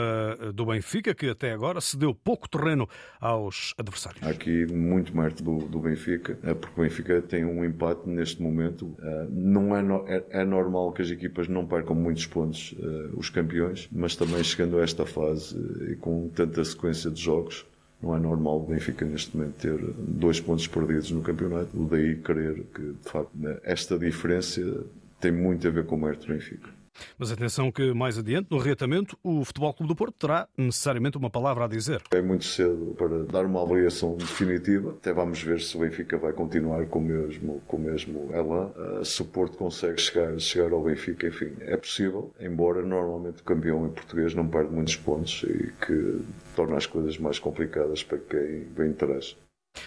do 0.54 0.66
Benfica, 0.66 1.14
que 1.14 1.28
até 1.28 1.52
agora 1.52 1.80
cedeu 1.80 2.14
pouco 2.14 2.48
terreno 2.48 2.88
aos 3.20 3.74
adversários. 3.78 4.22
Aqui 4.26 4.66
muito 4.66 5.16
mérito 5.16 5.42
do, 5.42 5.58
do 5.66 5.80
Benfica, 5.80 6.38
é 6.42 6.54
porque 6.54 6.80
o 6.80 6.84
Benfica 6.84 7.22
tem 7.22 7.44
um 7.44 7.64
empate 7.64 8.08
neste 8.08 8.42
momento. 8.42 8.94
Eh, 9.00 9.26
não 9.30 9.76
é, 9.76 9.82
é, 10.06 10.40
é 10.40 10.44
normal 10.44 10.92
que 10.92 11.02
as 11.02 11.10
equipas 11.10 11.48
não 11.48 11.66
percam 11.66 11.94
muitos 11.94 12.26
pontos, 12.26 12.74
eh, 12.78 13.10
os 13.14 13.30
campeões, 13.30 13.88
mas 13.92 14.16
também 14.16 14.42
chegando 14.42 14.78
a 14.78 14.82
esta 14.82 15.06
fase 15.06 15.56
eh, 15.56 15.92
e 15.92 15.96
com 15.96 16.28
tanta 16.34 16.64
sequência 16.64 17.10
de 17.10 17.20
jogos, 17.20 17.66
não 18.02 18.14
é 18.14 18.18
normal 18.18 18.58
o 18.58 18.66
Benfica 18.66 19.04
neste 19.04 19.36
momento 19.36 19.54
ter 19.54 19.78
dois 19.98 20.40
pontos 20.40 20.66
perdidos 20.66 21.10
no 21.10 21.22
campeonato. 21.22 21.70
Daí 21.90 22.16
querer 22.16 22.64
que, 22.74 22.82
de 22.82 23.10
facto, 23.10 23.30
esta 23.62 23.98
diferença 23.98 24.84
tem 25.20 25.32
muito 25.32 25.66
a 25.66 25.70
ver 25.70 25.86
com 25.86 25.96
o 25.96 26.00
mérito 26.00 26.26
do 26.26 26.34
Benfica. 26.34 26.75
Mas 27.18 27.30
atenção 27.30 27.70
que 27.70 27.92
mais 27.92 28.18
adiante, 28.18 28.48
no 28.50 28.58
reatamento, 28.58 29.18
o 29.22 29.44
Futebol 29.44 29.72
Clube 29.72 29.92
do 29.92 29.96
Porto 29.96 30.14
terá 30.18 30.48
necessariamente 30.56 31.16
uma 31.16 31.30
palavra 31.30 31.64
a 31.64 31.68
dizer. 31.68 32.02
É 32.10 32.20
muito 32.20 32.44
cedo 32.44 32.94
para 32.96 33.24
dar 33.24 33.44
uma 33.44 33.62
avaliação 33.62 34.16
definitiva. 34.16 34.90
Até 34.90 35.12
vamos 35.12 35.42
ver 35.42 35.60
se 35.60 35.76
o 35.76 35.80
Benfica 35.80 36.18
vai 36.18 36.32
continuar 36.32 36.84
com 36.86 36.98
o 36.98 37.02
mesmo, 37.02 37.62
com 37.66 37.76
o 37.76 37.80
mesmo 37.80 38.30
elan. 38.32 38.66
Uh, 38.76 39.04
se 39.04 39.22
o 39.22 39.24
Porto 39.24 39.56
consegue 39.56 40.00
chegar, 40.00 40.38
chegar 40.38 40.72
ao 40.72 40.82
Benfica, 40.82 41.26
enfim, 41.26 41.52
é 41.60 41.76
possível. 41.76 42.32
Embora 42.40 42.82
normalmente 42.82 43.40
o 43.40 43.44
campeão 43.44 43.86
em 43.86 43.90
português 43.90 44.34
não 44.34 44.46
perde 44.46 44.72
muitos 44.72 44.96
pontos 44.96 45.44
e 45.44 45.72
que 45.84 46.20
torna 46.54 46.76
as 46.76 46.86
coisas 46.86 47.18
mais 47.18 47.38
complicadas 47.38 48.02
para 48.02 48.18
quem 48.18 48.66
vem 48.74 48.90
atrás. 48.90 49.36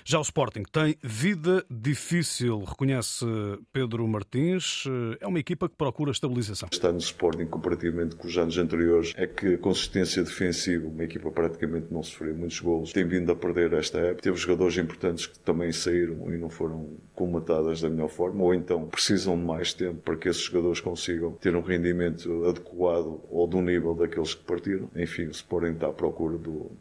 Já 0.04 0.20
o 0.20 0.22
Sporting 0.22 0.64
tem 0.72 0.96
vida 1.02 1.66
difícil, 1.70 2.64
reconhece 2.64 3.26
Pedro 3.72 4.08
Martins. 4.08 4.84
É 5.20 5.28
uma 5.28 5.40
equipa 5.40 5.68
que 5.70 5.76
procura 5.76 6.12
estabilização. 6.12 6.70
Está 6.72 6.92
no 6.92 6.98
Sporting, 6.98 7.46
comparativamente 7.46 8.16
com 8.16 8.28
os 8.28 8.38
anos 8.38 8.58
anteriores, 8.58 9.14
é 9.16 9.28
que 9.28 9.56
a 9.56 9.58
consistência 9.58 10.24
defensiva, 10.24 10.88
uma 10.88 11.04
equipa 11.04 11.32
praticamente 11.32 11.88
não 11.92 12.04
sofreu 12.04 12.36
muitos 12.36 12.60
golos, 12.60 12.94
tem 12.94 13.08
vindo 13.08 13.32
a 13.32 13.36
perder 13.36 13.74
esta 13.74 14.00
época. 14.00 14.24
Teve 14.24 14.38
jogadores 14.38 14.78
importantes 14.78 15.28
que 15.28 15.40
também 15.40 15.72
saíram 15.72 16.34
e 16.34 16.38
não 16.38 16.50
foram 16.50 16.98
comatadas 17.14 17.82
da 17.82 17.90
melhor 17.90 18.10
forma, 18.10 18.44
ou 18.44 18.54
então 18.54 18.88
precisam 18.88 19.38
de 19.38 19.44
mais 19.44 19.74
tempo 19.74 20.02
para 20.02 20.16
que 20.16 20.30
esses 20.30 20.42
jogadores 20.42 20.80
consigam 20.80 21.32
ter 21.34 21.56
um 21.56 21.62
rendimento 21.62 22.46
adequado 22.46 23.22
ou 23.30 23.48
do 23.48 23.62
nível 23.62 23.94
daqueles 23.94 24.34
que 24.34 24.44
partiram. 24.44 24.90
Enfim, 24.96 25.26
o 25.26 25.32
Sporting 25.32 25.74
está 25.74 25.88
à 25.88 25.94
procura 25.94 26.38
do, 26.38 26.72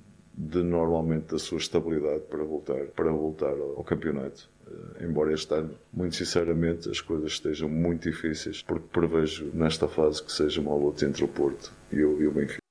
de 0.41 0.63
normalmente 0.63 1.33
da 1.33 1.39
sua 1.39 1.59
estabilidade 1.59 2.21
para 2.31 2.45
voltar, 2.45 2.87
para 2.95 3.11
voltar 3.11 3.51
ao 3.51 3.83
campeonato. 3.83 4.49
Eh, 4.69 5.05
embora 5.05 5.33
este 5.33 5.53
ano, 5.53 5.75
muito 5.93 6.15
sinceramente, 6.15 6.89
as 6.89 7.01
coisas 7.01 7.33
estejam 7.33 7.69
muito 7.69 8.09
difíceis, 8.09 8.63
porque 8.63 8.87
prevejo 8.93 9.51
nesta 9.53 9.89
fase 9.89 10.23
que 10.23 10.31
seja 10.31 10.61
uma 10.61 10.77
luta 10.77 11.05
entre 11.05 11.25
o 11.25 11.29
Porto 11.29 11.73
e 11.91 12.05
o, 12.05 12.23
e 12.23 12.27
o 12.29 12.31
Benfica. 12.31 12.68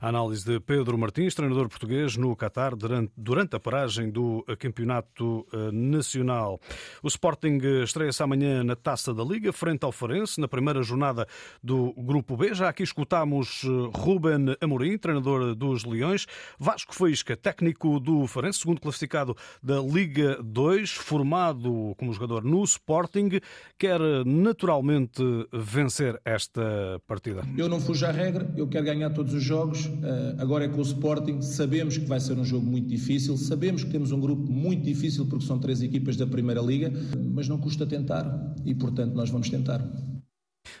A 0.00 0.10
análise 0.10 0.44
de 0.44 0.60
Pedro 0.60 0.96
Martins, 0.96 1.34
treinador 1.34 1.68
português 1.68 2.16
no 2.16 2.36
Qatar 2.36 2.74
durante, 2.76 3.56
a 3.56 3.58
paragem 3.58 4.10
do 4.10 4.44
Campeonato 4.56 5.44
eh, 5.52 5.72
Nacional. 5.72 6.60
O 7.02 7.08
Sporting 7.08 7.58
estreia-se 7.82 8.22
amanhã 8.22 8.62
na 8.62 8.76
Taça 8.76 9.12
da 9.12 9.24
Liga, 9.24 9.52
frente 9.52 9.82
ao 9.82 9.90
Farense, 9.90 10.40
na 10.40 10.46
primeira 10.46 10.84
jornada 10.84 11.26
do 11.60 11.92
Grupo 11.94 12.36
B. 12.36 12.54
Já 12.54 12.68
aqui 12.68 12.84
escutámos 12.84 13.64
eh, 13.64 13.68
Ruben 13.98 14.54
Amorim, 14.60 14.96
treinador 14.98 15.56
dos 15.56 15.84
Leões, 15.84 16.26
Vasco 16.60 16.94
Faísca, 16.94 17.36
técnico 17.36 17.98
do 17.98 18.24
Farense, 18.28 18.60
segundo 18.60 18.80
classificado 18.80 19.36
da 19.60 19.80
Liga 19.80 20.40
2, 20.44 20.92
formado 20.92 21.94
como 21.96 22.12
jogador 22.12 22.44
no 22.44 22.62
Sporting, 22.62 23.40
quer 23.76 24.00
naturalmente 24.24 25.22
vencer 25.52 26.20
esta 26.24 27.02
partida. 27.04 27.42
Eu 27.56 27.68
não 27.68 27.80
fujo 27.80 28.06
à 28.06 28.12
regra, 28.12 28.48
eu 28.56 28.68
quero 28.68 28.84
ganhar 28.84 29.10
todos 29.10 29.34
os 29.34 29.42
jogos 29.42 29.86
eh, 29.86 29.87
agora 30.38 30.64
é 30.64 30.68
com 30.68 30.78
o 30.78 30.82
Sporting, 30.82 31.40
sabemos 31.40 31.96
que 31.96 32.06
vai 32.06 32.20
ser 32.20 32.38
um 32.38 32.44
jogo 32.44 32.66
muito 32.66 32.88
difícil, 32.88 33.36
sabemos 33.36 33.84
que 33.84 33.90
temos 33.90 34.12
um 34.12 34.20
grupo 34.20 34.50
muito 34.50 34.84
difícil 34.84 35.26
porque 35.26 35.44
são 35.44 35.58
três 35.58 35.82
equipas 35.82 36.16
da 36.16 36.26
Primeira 36.26 36.60
Liga, 36.60 36.92
mas 37.34 37.48
não 37.48 37.58
custa 37.58 37.86
tentar 37.86 38.54
e, 38.64 38.74
portanto, 38.74 39.14
nós 39.14 39.30
vamos 39.30 39.48
tentar. 39.48 39.84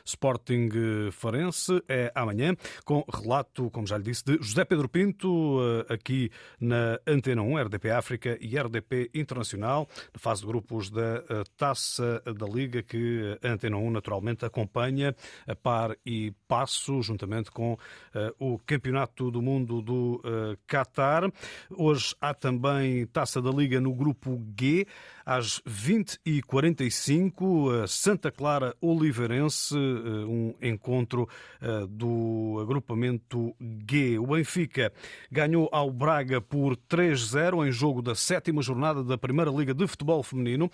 Sporting 0.08 0.70
Farense 1.12 1.82
é 1.86 2.10
amanhã, 2.14 2.56
com 2.84 3.04
relato, 3.12 3.70
como 3.70 3.86
já 3.86 3.98
lhe 3.98 4.04
disse, 4.04 4.24
de 4.24 4.38
José 4.40 4.64
Pedro 4.64 4.88
Pinto, 4.88 5.58
eh, 5.88 5.94
aqui 5.94 6.30
na 6.58 6.98
Antena 7.06 7.42
1, 7.42 7.58
RDP 7.64 7.90
África 7.90 8.38
e 8.40 8.58
RDP 8.58 9.10
Internacional, 9.14 9.86
na 10.12 10.18
fase 10.18 10.40
de 10.40 10.46
grupos 10.46 10.90
da 10.90 11.22
eh, 11.28 11.44
Taça 11.56 12.22
da 12.24 12.46
Liga, 12.46 12.82
que 12.82 13.38
a 13.42 13.48
Antena 13.48 13.76
1 13.76 13.90
naturalmente 13.90 14.44
acompanha 14.46 15.14
a 15.46 15.54
par 15.54 15.94
e 16.06 16.32
passo, 16.46 17.02
juntamente 17.02 17.50
com 17.50 17.76
eh, 18.14 18.32
o 18.38 18.58
Campeonato 18.58 19.30
do 19.30 19.42
Mundo 19.42 19.82
do 19.82 20.22
Qatar. 20.66 21.30
Hoje 21.70 22.14
há 22.20 22.32
também 22.32 23.06
Taça 23.06 23.42
da 23.42 23.50
Liga 23.50 23.80
no 23.80 23.94
grupo 23.94 24.42
G, 24.58 24.86
às 25.28 25.60
20h45, 25.68 27.86
Santa 27.86 28.32
Clara 28.32 28.74
Oliveirense 28.80 29.76
eh, 29.76 30.24
um 30.24 30.54
encontro 30.62 31.28
eh, 31.60 31.86
do 31.86 32.58
agrupamento 32.62 33.54
G. 33.86 34.18
O 34.18 34.28
Benfica 34.28 34.90
ganhou 35.30 35.68
ao 35.70 35.90
Braga 35.90 36.40
por 36.40 36.78
3-0 36.78 37.68
em 37.68 37.72
jogo 37.72 38.00
da 38.00 38.14
sétima 38.14 38.62
jornada 38.62 39.04
da 39.04 39.18
Primeira 39.18 39.50
Liga 39.50 39.74
de 39.74 39.86
Futebol 39.86 40.22
Feminino 40.22 40.70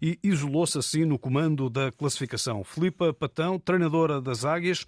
e 0.00 0.18
isolou-se 0.22 0.78
assim 0.78 1.04
no 1.04 1.18
comando 1.18 1.68
da 1.68 1.92
classificação. 1.92 2.64
Filipa 2.64 3.12
Patão, 3.12 3.58
treinadora 3.58 4.22
das 4.22 4.42
Águias, 4.42 4.86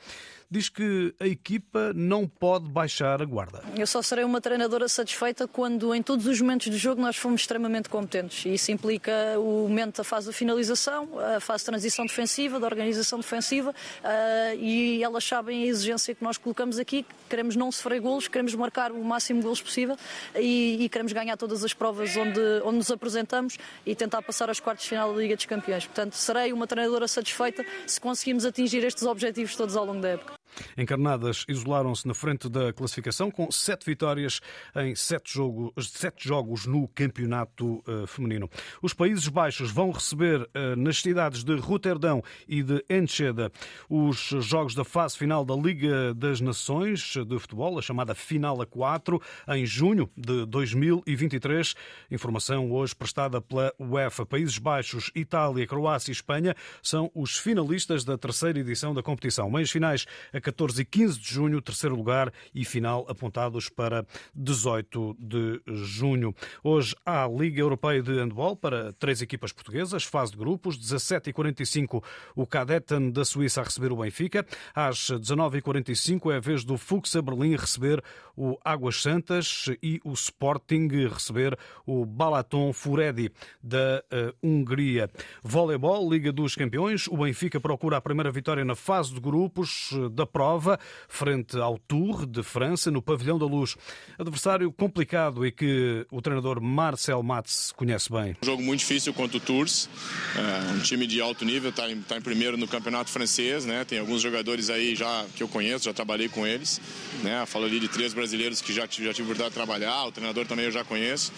diz 0.51 0.69
que 0.69 1.15
a 1.21 1.27
equipa 1.27 1.93
não 1.95 2.27
pode 2.27 2.69
baixar 2.69 3.23
a 3.23 3.25
guarda. 3.25 3.63
Eu 3.77 3.87
só 3.87 4.03
serei 4.03 4.25
uma 4.25 4.41
treinadora 4.41 4.89
satisfeita 4.89 5.47
quando 5.47 5.95
em 5.95 6.03
todos 6.03 6.27
os 6.27 6.41
momentos 6.41 6.69
do 6.69 6.77
jogo 6.77 7.01
nós 7.01 7.17
fomos 7.17 7.43
extremamente 7.43 7.89
competentes. 7.89 8.45
E 8.45 8.55
isso 8.55 8.73
implica 8.73 9.13
o 9.39 9.69
momento 9.69 9.99
da 9.99 10.05
fase 10.05 10.29
de 10.29 10.37
finalização, 10.37 11.09
a 11.37 11.39
fase 11.39 11.63
de 11.63 11.67
transição 11.67 12.05
defensiva, 12.05 12.59
da 12.59 12.67
organização 12.67 13.21
defensiva 13.21 13.71
uh, 13.71 14.57
e 14.59 15.03
elas 15.05 15.23
sabem 15.23 15.63
a 15.63 15.67
exigência 15.67 16.15
que 16.15 16.25
nós 16.25 16.37
colocamos 16.37 16.79
aqui. 16.79 17.07
Queremos 17.29 17.55
não 17.55 17.71
sofrer 17.71 18.01
golos, 18.01 18.27
queremos 18.27 18.55
marcar 18.55 18.91
o 18.91 19.05
máximo 19.05 19.39
de 19.39 19.45
golos 19.45 19.63
possível 19.63 19.97
e, 20.35 20.85
e, 20.85 20.89
queremos 20.89 21.13
ganhar 21.13 21.37
todas 21.37 21.63
as 21.63 21.73
provas 21.73 22.17
onde, 22.17 22.41
onde 22.65 22.79
nos 22.79 22.91
apresentamos 22.91 23.57
e 23.87 23.95
tentar 23.95 24.21
passar 24.23 24.49
aos 24.49 24.59
quartos 24.59 24.85
de 24.85 24.91
final 24.91 25.15
da 25.15 25.21
Liga 25.21 25.37
dos 25.37 25.45
Campeões. 25.45 25.87
Portanto, 25.87 26.15
serei 26.15 26.53
uma 26.53 26.67
treinadora 26.67 27.07
satisfeita 27.07 27.65
se 27.87 28.01
conseguirmos 28.01 28.45
atingir 28.45 28.85
estes 28.85 29.05
objetivos 29.05 29.55
todos 29.55 29.77
ao 29.77 29.85
longo 29.85 30.01
da 30.01 30.09
época. 30.09 30.40
Encarnadas 30.77 31.45
isolaram-se 31.49 32.07
na 32.07 32.15
frente 32.15 32.49
da 32.49 32.73
classificação 32.73 33.31
com 33.31 33.51
sete 33.51 33.87
vitórias 33.87 34.41
em 34.77 34.95
sete 34.95 35.35
jogos, 35.35 35.73
sete 35.91 36.27
jogos 36.27 36.67
no 36.67 36.89
campeonato 36.89 37.83
uh, 37.87 38.07
feminino. 38.07 38.49
Os 38.83 38.95
Países 38.95 39.29
Baixos 39.29 39.71
vão 39.71 39.91
receber 39.91 40.43
uh, 40.43 40.77
nas 40.77 41.01
cidades 41.01 41.45
de 41.45 41.57
Roterdão 41.57 42.23
e 42.49 42.63
de 42.63 42.85
Enschede 42.89 43.51
os 43.89 44.17
jogos 44.41 44.75
da 44.75 44.85
fase 44.85 45.17
final 45.17 45.45
da 45.45 45.55
Liga 45.55 46.15
das 46.15 46.41
Nações 46.41 47.15
de 47.15 47.39
Futebol, 47.39 47.79
a 47.79 47.83
chamada 47.83 48.15
Final 48.15 48.61
a 48.61 48.67
4, 48.67 49.21
em 49.49 49.67
junho 49.67 50.11
de 50.17 50.47
2023. 50.47 51.75
Informação 52.11 52.71
hoje 52.73 52.95
prestada 52.95 53.41
pela 53.41 53.73
UEFA. 53.79 54.27
Países 54.27 54.59
Baixos, 54.59 55.11
Itália, 55.15 55.67
Croácia 55.67 56.11
e 56.11 56.13
Espanha 56.13 56.55
são 56.83 57.11
os 57.15 57.37
finalistas 57.37 58.05
da 58.05 58.17
terceira 58.17 58.59
edição 58.59 58.95
da 58.95 59.03
competição. 59.03 59.51
Meios 59.51 59.71
finais 59.71 60.07
a 60.41 60.43
14 60.43 60.81
e 60.81 60.85
15 60.85 61.21
de 61.21 61.29
junho, 61.29 61.61
terceiro 61.61 61.95
lugar 61.95 62.33
e 62.55 62.65
final 62.65 63.05
apontados 63.09 63.69
para 63.69 64.07
18 64.35 65.17
de 65.19 65.61
junho. 65.67 66.35
Hoje 66.65 66.97
há 67.05 67.29
Liga 67.29 67.61
Europeia 67.61 68.03
de 68.03 68.19
Handball 68.19 68.57
para 68.57 68.93
três 68.95 69.21
equipas 69.21 69.53
portuguesas, 69.53 70.05
fase 70.05 70.33
de 70.33 70.39
grupos, 70.39 70.79
17 70.79 71.31
e 71.31 71.33
45 71.33 72.03
o 72.35 72.47
Cadetten 72.47 73.11
da 73.11 73.25
Suíça 73.25 73.61
a 73.61 73.65
receber 73.65 73.93
o 73.93 73.97
Benfica, 73.97 74.47
às 74.75 75.11
19 75.11 75.59
e 75.59 75.61
45 75.61 76.33
é 76.33 76.37
a 76.37 76.41
vez 76.41 76.65
do 76.65 76.79
Fuxa 76.79 77.21
Berlim 77.21 77.55
receber 77.55 78.03
o 78.35 78.59
Águas 78.65 79.03
Santas 79.03 79.67
e 79.83 80.01
o 80.03 80.13
Sporting 80.13 80.89
receber 81.13 81.59
o 81.85 82.07
Balaton 82.07 82.73
Furedi 82.73 83.31
da 83.63 84.03
uh, 84.11 84.35
Hungria. 84.43 85.11
Voleibol, 85.43 86.11
Liga 86.11 86.33
dos 86.33 86.55
Campeões, 86.55 87.07
o 87.09 87.19
Benfica 87.19 87.61
procura 87.61 87.99
a 87.99 88.01
primeira 88.01 88.31
vitória 88.31 88.65
na 88.65 88.75
fase 88.75 89.13
de 89.13 89.21
grupos 89.21 89.91
eh, 89.93 90.09
da 90.09 90.27
prova, 90.31 90.79
frente 91.09 91.57
ao 91.57 91.79
Tour 91.79 92.27
de 92.27 92.43
França, 92.43 92.91
no 92.91 93.03
Pavilhão 93.03 93.39
da 93.39 93.47
Luz. 93.47 93.77
Adversário 94.19 94.73
complicado 94.73 95.47
e 95.47 95.53
que 95.53 96.07
o 96.11 96.23
treinador 96.23 96.61
Marcel 96.61 97.23
Matz 97.23 97.73
conhece 97.73 98.11
bem. 98.11 98.37
Um 98.43 98.47
jogo 98.47 98.63
muito 98.63 98.81
difícil 98.81 99.13
contra 99.13 99.37
o 99.37 99.41
Tours, 99.41 99.89
é 100.37 100.73
um 100.73 100.81
time 100.81 101.07
de 101.07 101.21
alto 101.21 101.45
nível, 101.45 101.71
está 101.71 101.91
em, 101.91 102.01
tá 102.03 102.17
em, 102.17 102.21
primeiro 102.21 102.57
no 102.57 102.69
campeonato 102.69 103.11
francês, 103.11 103.65
né? 103.65 103.85
Tem 103.85 103.99
alguns 103.99 104.23
jogadores 104.23 104.71
aí 104.71 104.95
já 104.95 105.25
que 105.35 105.43
eu 105.43 105.49
conheço, 105.49 105.85
já 105.85 105.93
trabalhei 105.93 106.29
com 106.29 106.47
eles, 106.47 106.81
né? 107.23 107.45
Falo 107.47 107.65
ali 107.65 107.81
de 107.81 107.89
três 107.89 108.13
brasileiros 108.15 108.61
que 108.61 108.73
já, 108.73 108.83
já 108.83 108.89
tive 108.89 109.23
oportunidade 109.23 109.51
de 109.51 109.55
trabalhar, 109.55 110.05
o 110.07 110.13
treinador 110.13 110.47
também 110.47 110.67
eu 110.67 110.73
já 110.73 110.85
conheço. 110.85 111.33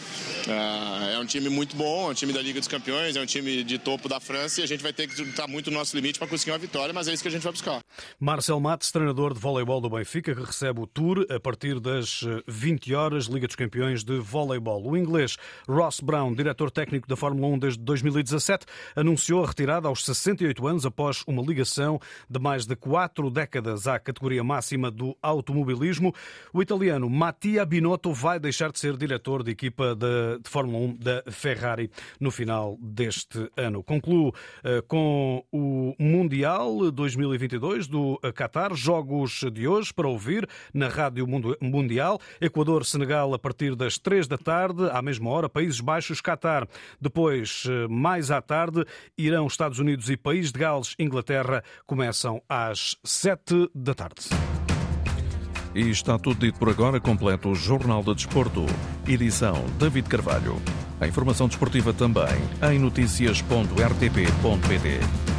É, 0.49 1.15
é 1.15 1.19
um 1.19 1.27
time 1.27 1.49
muito 1.49 1.77
bom, 1.77 2.09
é 2.09 2.11
um 2.11 2.15
time 2.15 2.33
da 2.33 2.43
Liga 2.43 2.59
dos 2.59 2.69
Campeões, 2.69 3.17
é 3.17 3.21
um 3.21 3.27
time 3.27 3.63
de 3.65 3.79
topo 3.79 4.09
da 4.09 4.21
França 4.21 4.61
e 4.61 4.65
a 4.65 4.67
gente 4.67 4.83
vai 4.83 4.93
ter 4.93 5.09
que 5.09 5.21
estar 5.23 5.47
muito 5.47 5.71
no 5.71 5.79
nosso 5.79 5.95
limite 5.97 6.19
para 6.19 6.29
conseguir 6.29 6.53
uma 6.53 6.59
vitória, 6.59 6.93
mas 6.93 7.09
é 7.09 7.13
isso 7.13 7.23
que 7.23 7.29
a 7.29 7.33
gente 7.33 7.43
vai 7.43 7.53
buscar. 7.53 7.81
Marcel 8.19 8.61
Matz 8.83 8.91
treinador 8.91 9.33
de 9.33 9.39
voleibol 9.39 9.81
do 9.81 9.89
Benfica, 9.89 10.35
que 10.35 10.43
recebe 10.43 10.81
o 10.81 10.89
Tour 10.89 11.25
a 11.31 11.39
partir 11.39 11.79
das 11.79 12.25
20 12.49 12.93
eh, 12.93 12.97
horas, 12.97 13.27
Liga 13.27 13.47
dos 13.47 13.55
Campeões 13.55 14.03
de 14.03 14.19
Voleibol. 14.19 14.85
O 14.85 14.97
inglês 14.97 15.37
Ross 15.69 16.01
Brown, 16.01 16.35
diretor 16.35 16.69
técnico 16.69 17.07
da 17.07 17.15
Fórmula 17.15 17.47
1 17.55 17.59
desde 17.61 17.79
2017, 17.79 18.67
anunciou 18.97 19.45
a 19.45 19.47
retirada 19.47 19.87
aos 19.87 20.05
68 20.05 20.67
anos 20.67 20.85
após 20.85 21.23
uma 21.29 21.41
ligação 21.41 22.01
de 22.29 22.41
mais 22.41 22.67
de 22.67 22.75
quatro 22.75 23.31
décadas 23.31 23.87
à 23.87 24.01
categoria 24.01 24.43
máxima 24.43 24.91
do 24.91 25.17
automobilismo. 25.23 26.13
O 26.53 26.61
italiano 26.61 27.09
Mattia 27.09 27.65
Binotto 27.65 28.13
vai 28.13 28.41
deixar 28.41 28.73
de 28.73 28.81
ser 28.81 28.97
diretor 28.97 29.45
de 29.45 29.53
equipa 29.53 29.95
de, 29.95 30.41
de 30.43 30.51
Fórmula 30.51 30.79
1 30.87 30.97
da 30.97 31.23
Ferrari 31.31 31.89
no 32.19 32.33
final 32.33 32.77
deste 32.81 33.49
ano. 33.57 33.81
Concluo 33.85 34.31
uh, 34.31 34.83
com 34.89 35.45
o 35.53 35.95
Mundial 36.01 36.91
2022 36.91 37.87
do 37.87 38.19
Qatar 38.35 38.72
jogos 38.79 39.45
de 39.53 39.67
hoje 39.67 39.93
para 39.93 40.09
ouvir 40.09 40.49
na 40.73 40.89
Rádio 40.89 41.27
Mundial. 41.61 42.21
Equador-Senegal 42.41 43.35
a 43.35 43.39
partir 43.39 43.75
das 43.75 43.99
três 43.99 44.27
da 44.27 44.39
tarde, 44.39 44.89
à 44.91 45.03
mesma 45.03 45.31
hora, 45.31 45.49
Países 45.49 45.81
Baixos-Catar. 45.81 46.67
Depois, 47.01 47.65
eh, 47.69 47.89
mais 47.89 48.31
à 48.31 48.41
tarde, 48.41 48.85
Irão, 49.17 49.47
Estados 49.47 49.79
Unidos 49.79 50.11
e 50.11 50.17
País 50.17 50.53
de 50.53 50.59
Gales, 50.59 50.95
Inglaterra, 50.99 51.63
começam 51.87 52.43
às 52.49 52.97
sete 53.05 53.69
da 53.75 53.95
tarde. 53.95 54.29
E 55.75 55.89
está 55.89 56.19
tudo 56.19 56.41
dito 56.41 56.59
por 56.59 56.69
agora. 56.69 57.01
Completo 57.01 57.51
o 57.51 57.55
Jornal 57.55 58.03
de 58.03 58.15
Desporto. 58.15 58.67
Edição 59.09 59.65
David 59.79 60.07
Carvalho. 60.09 60.61
A 61.01 61.09
informação 61.09 61.49
desportiva 61.49 61.93
também 61.93 62.39
em 62.71 62.79
notícias.rtp.pt. 62.79 65.32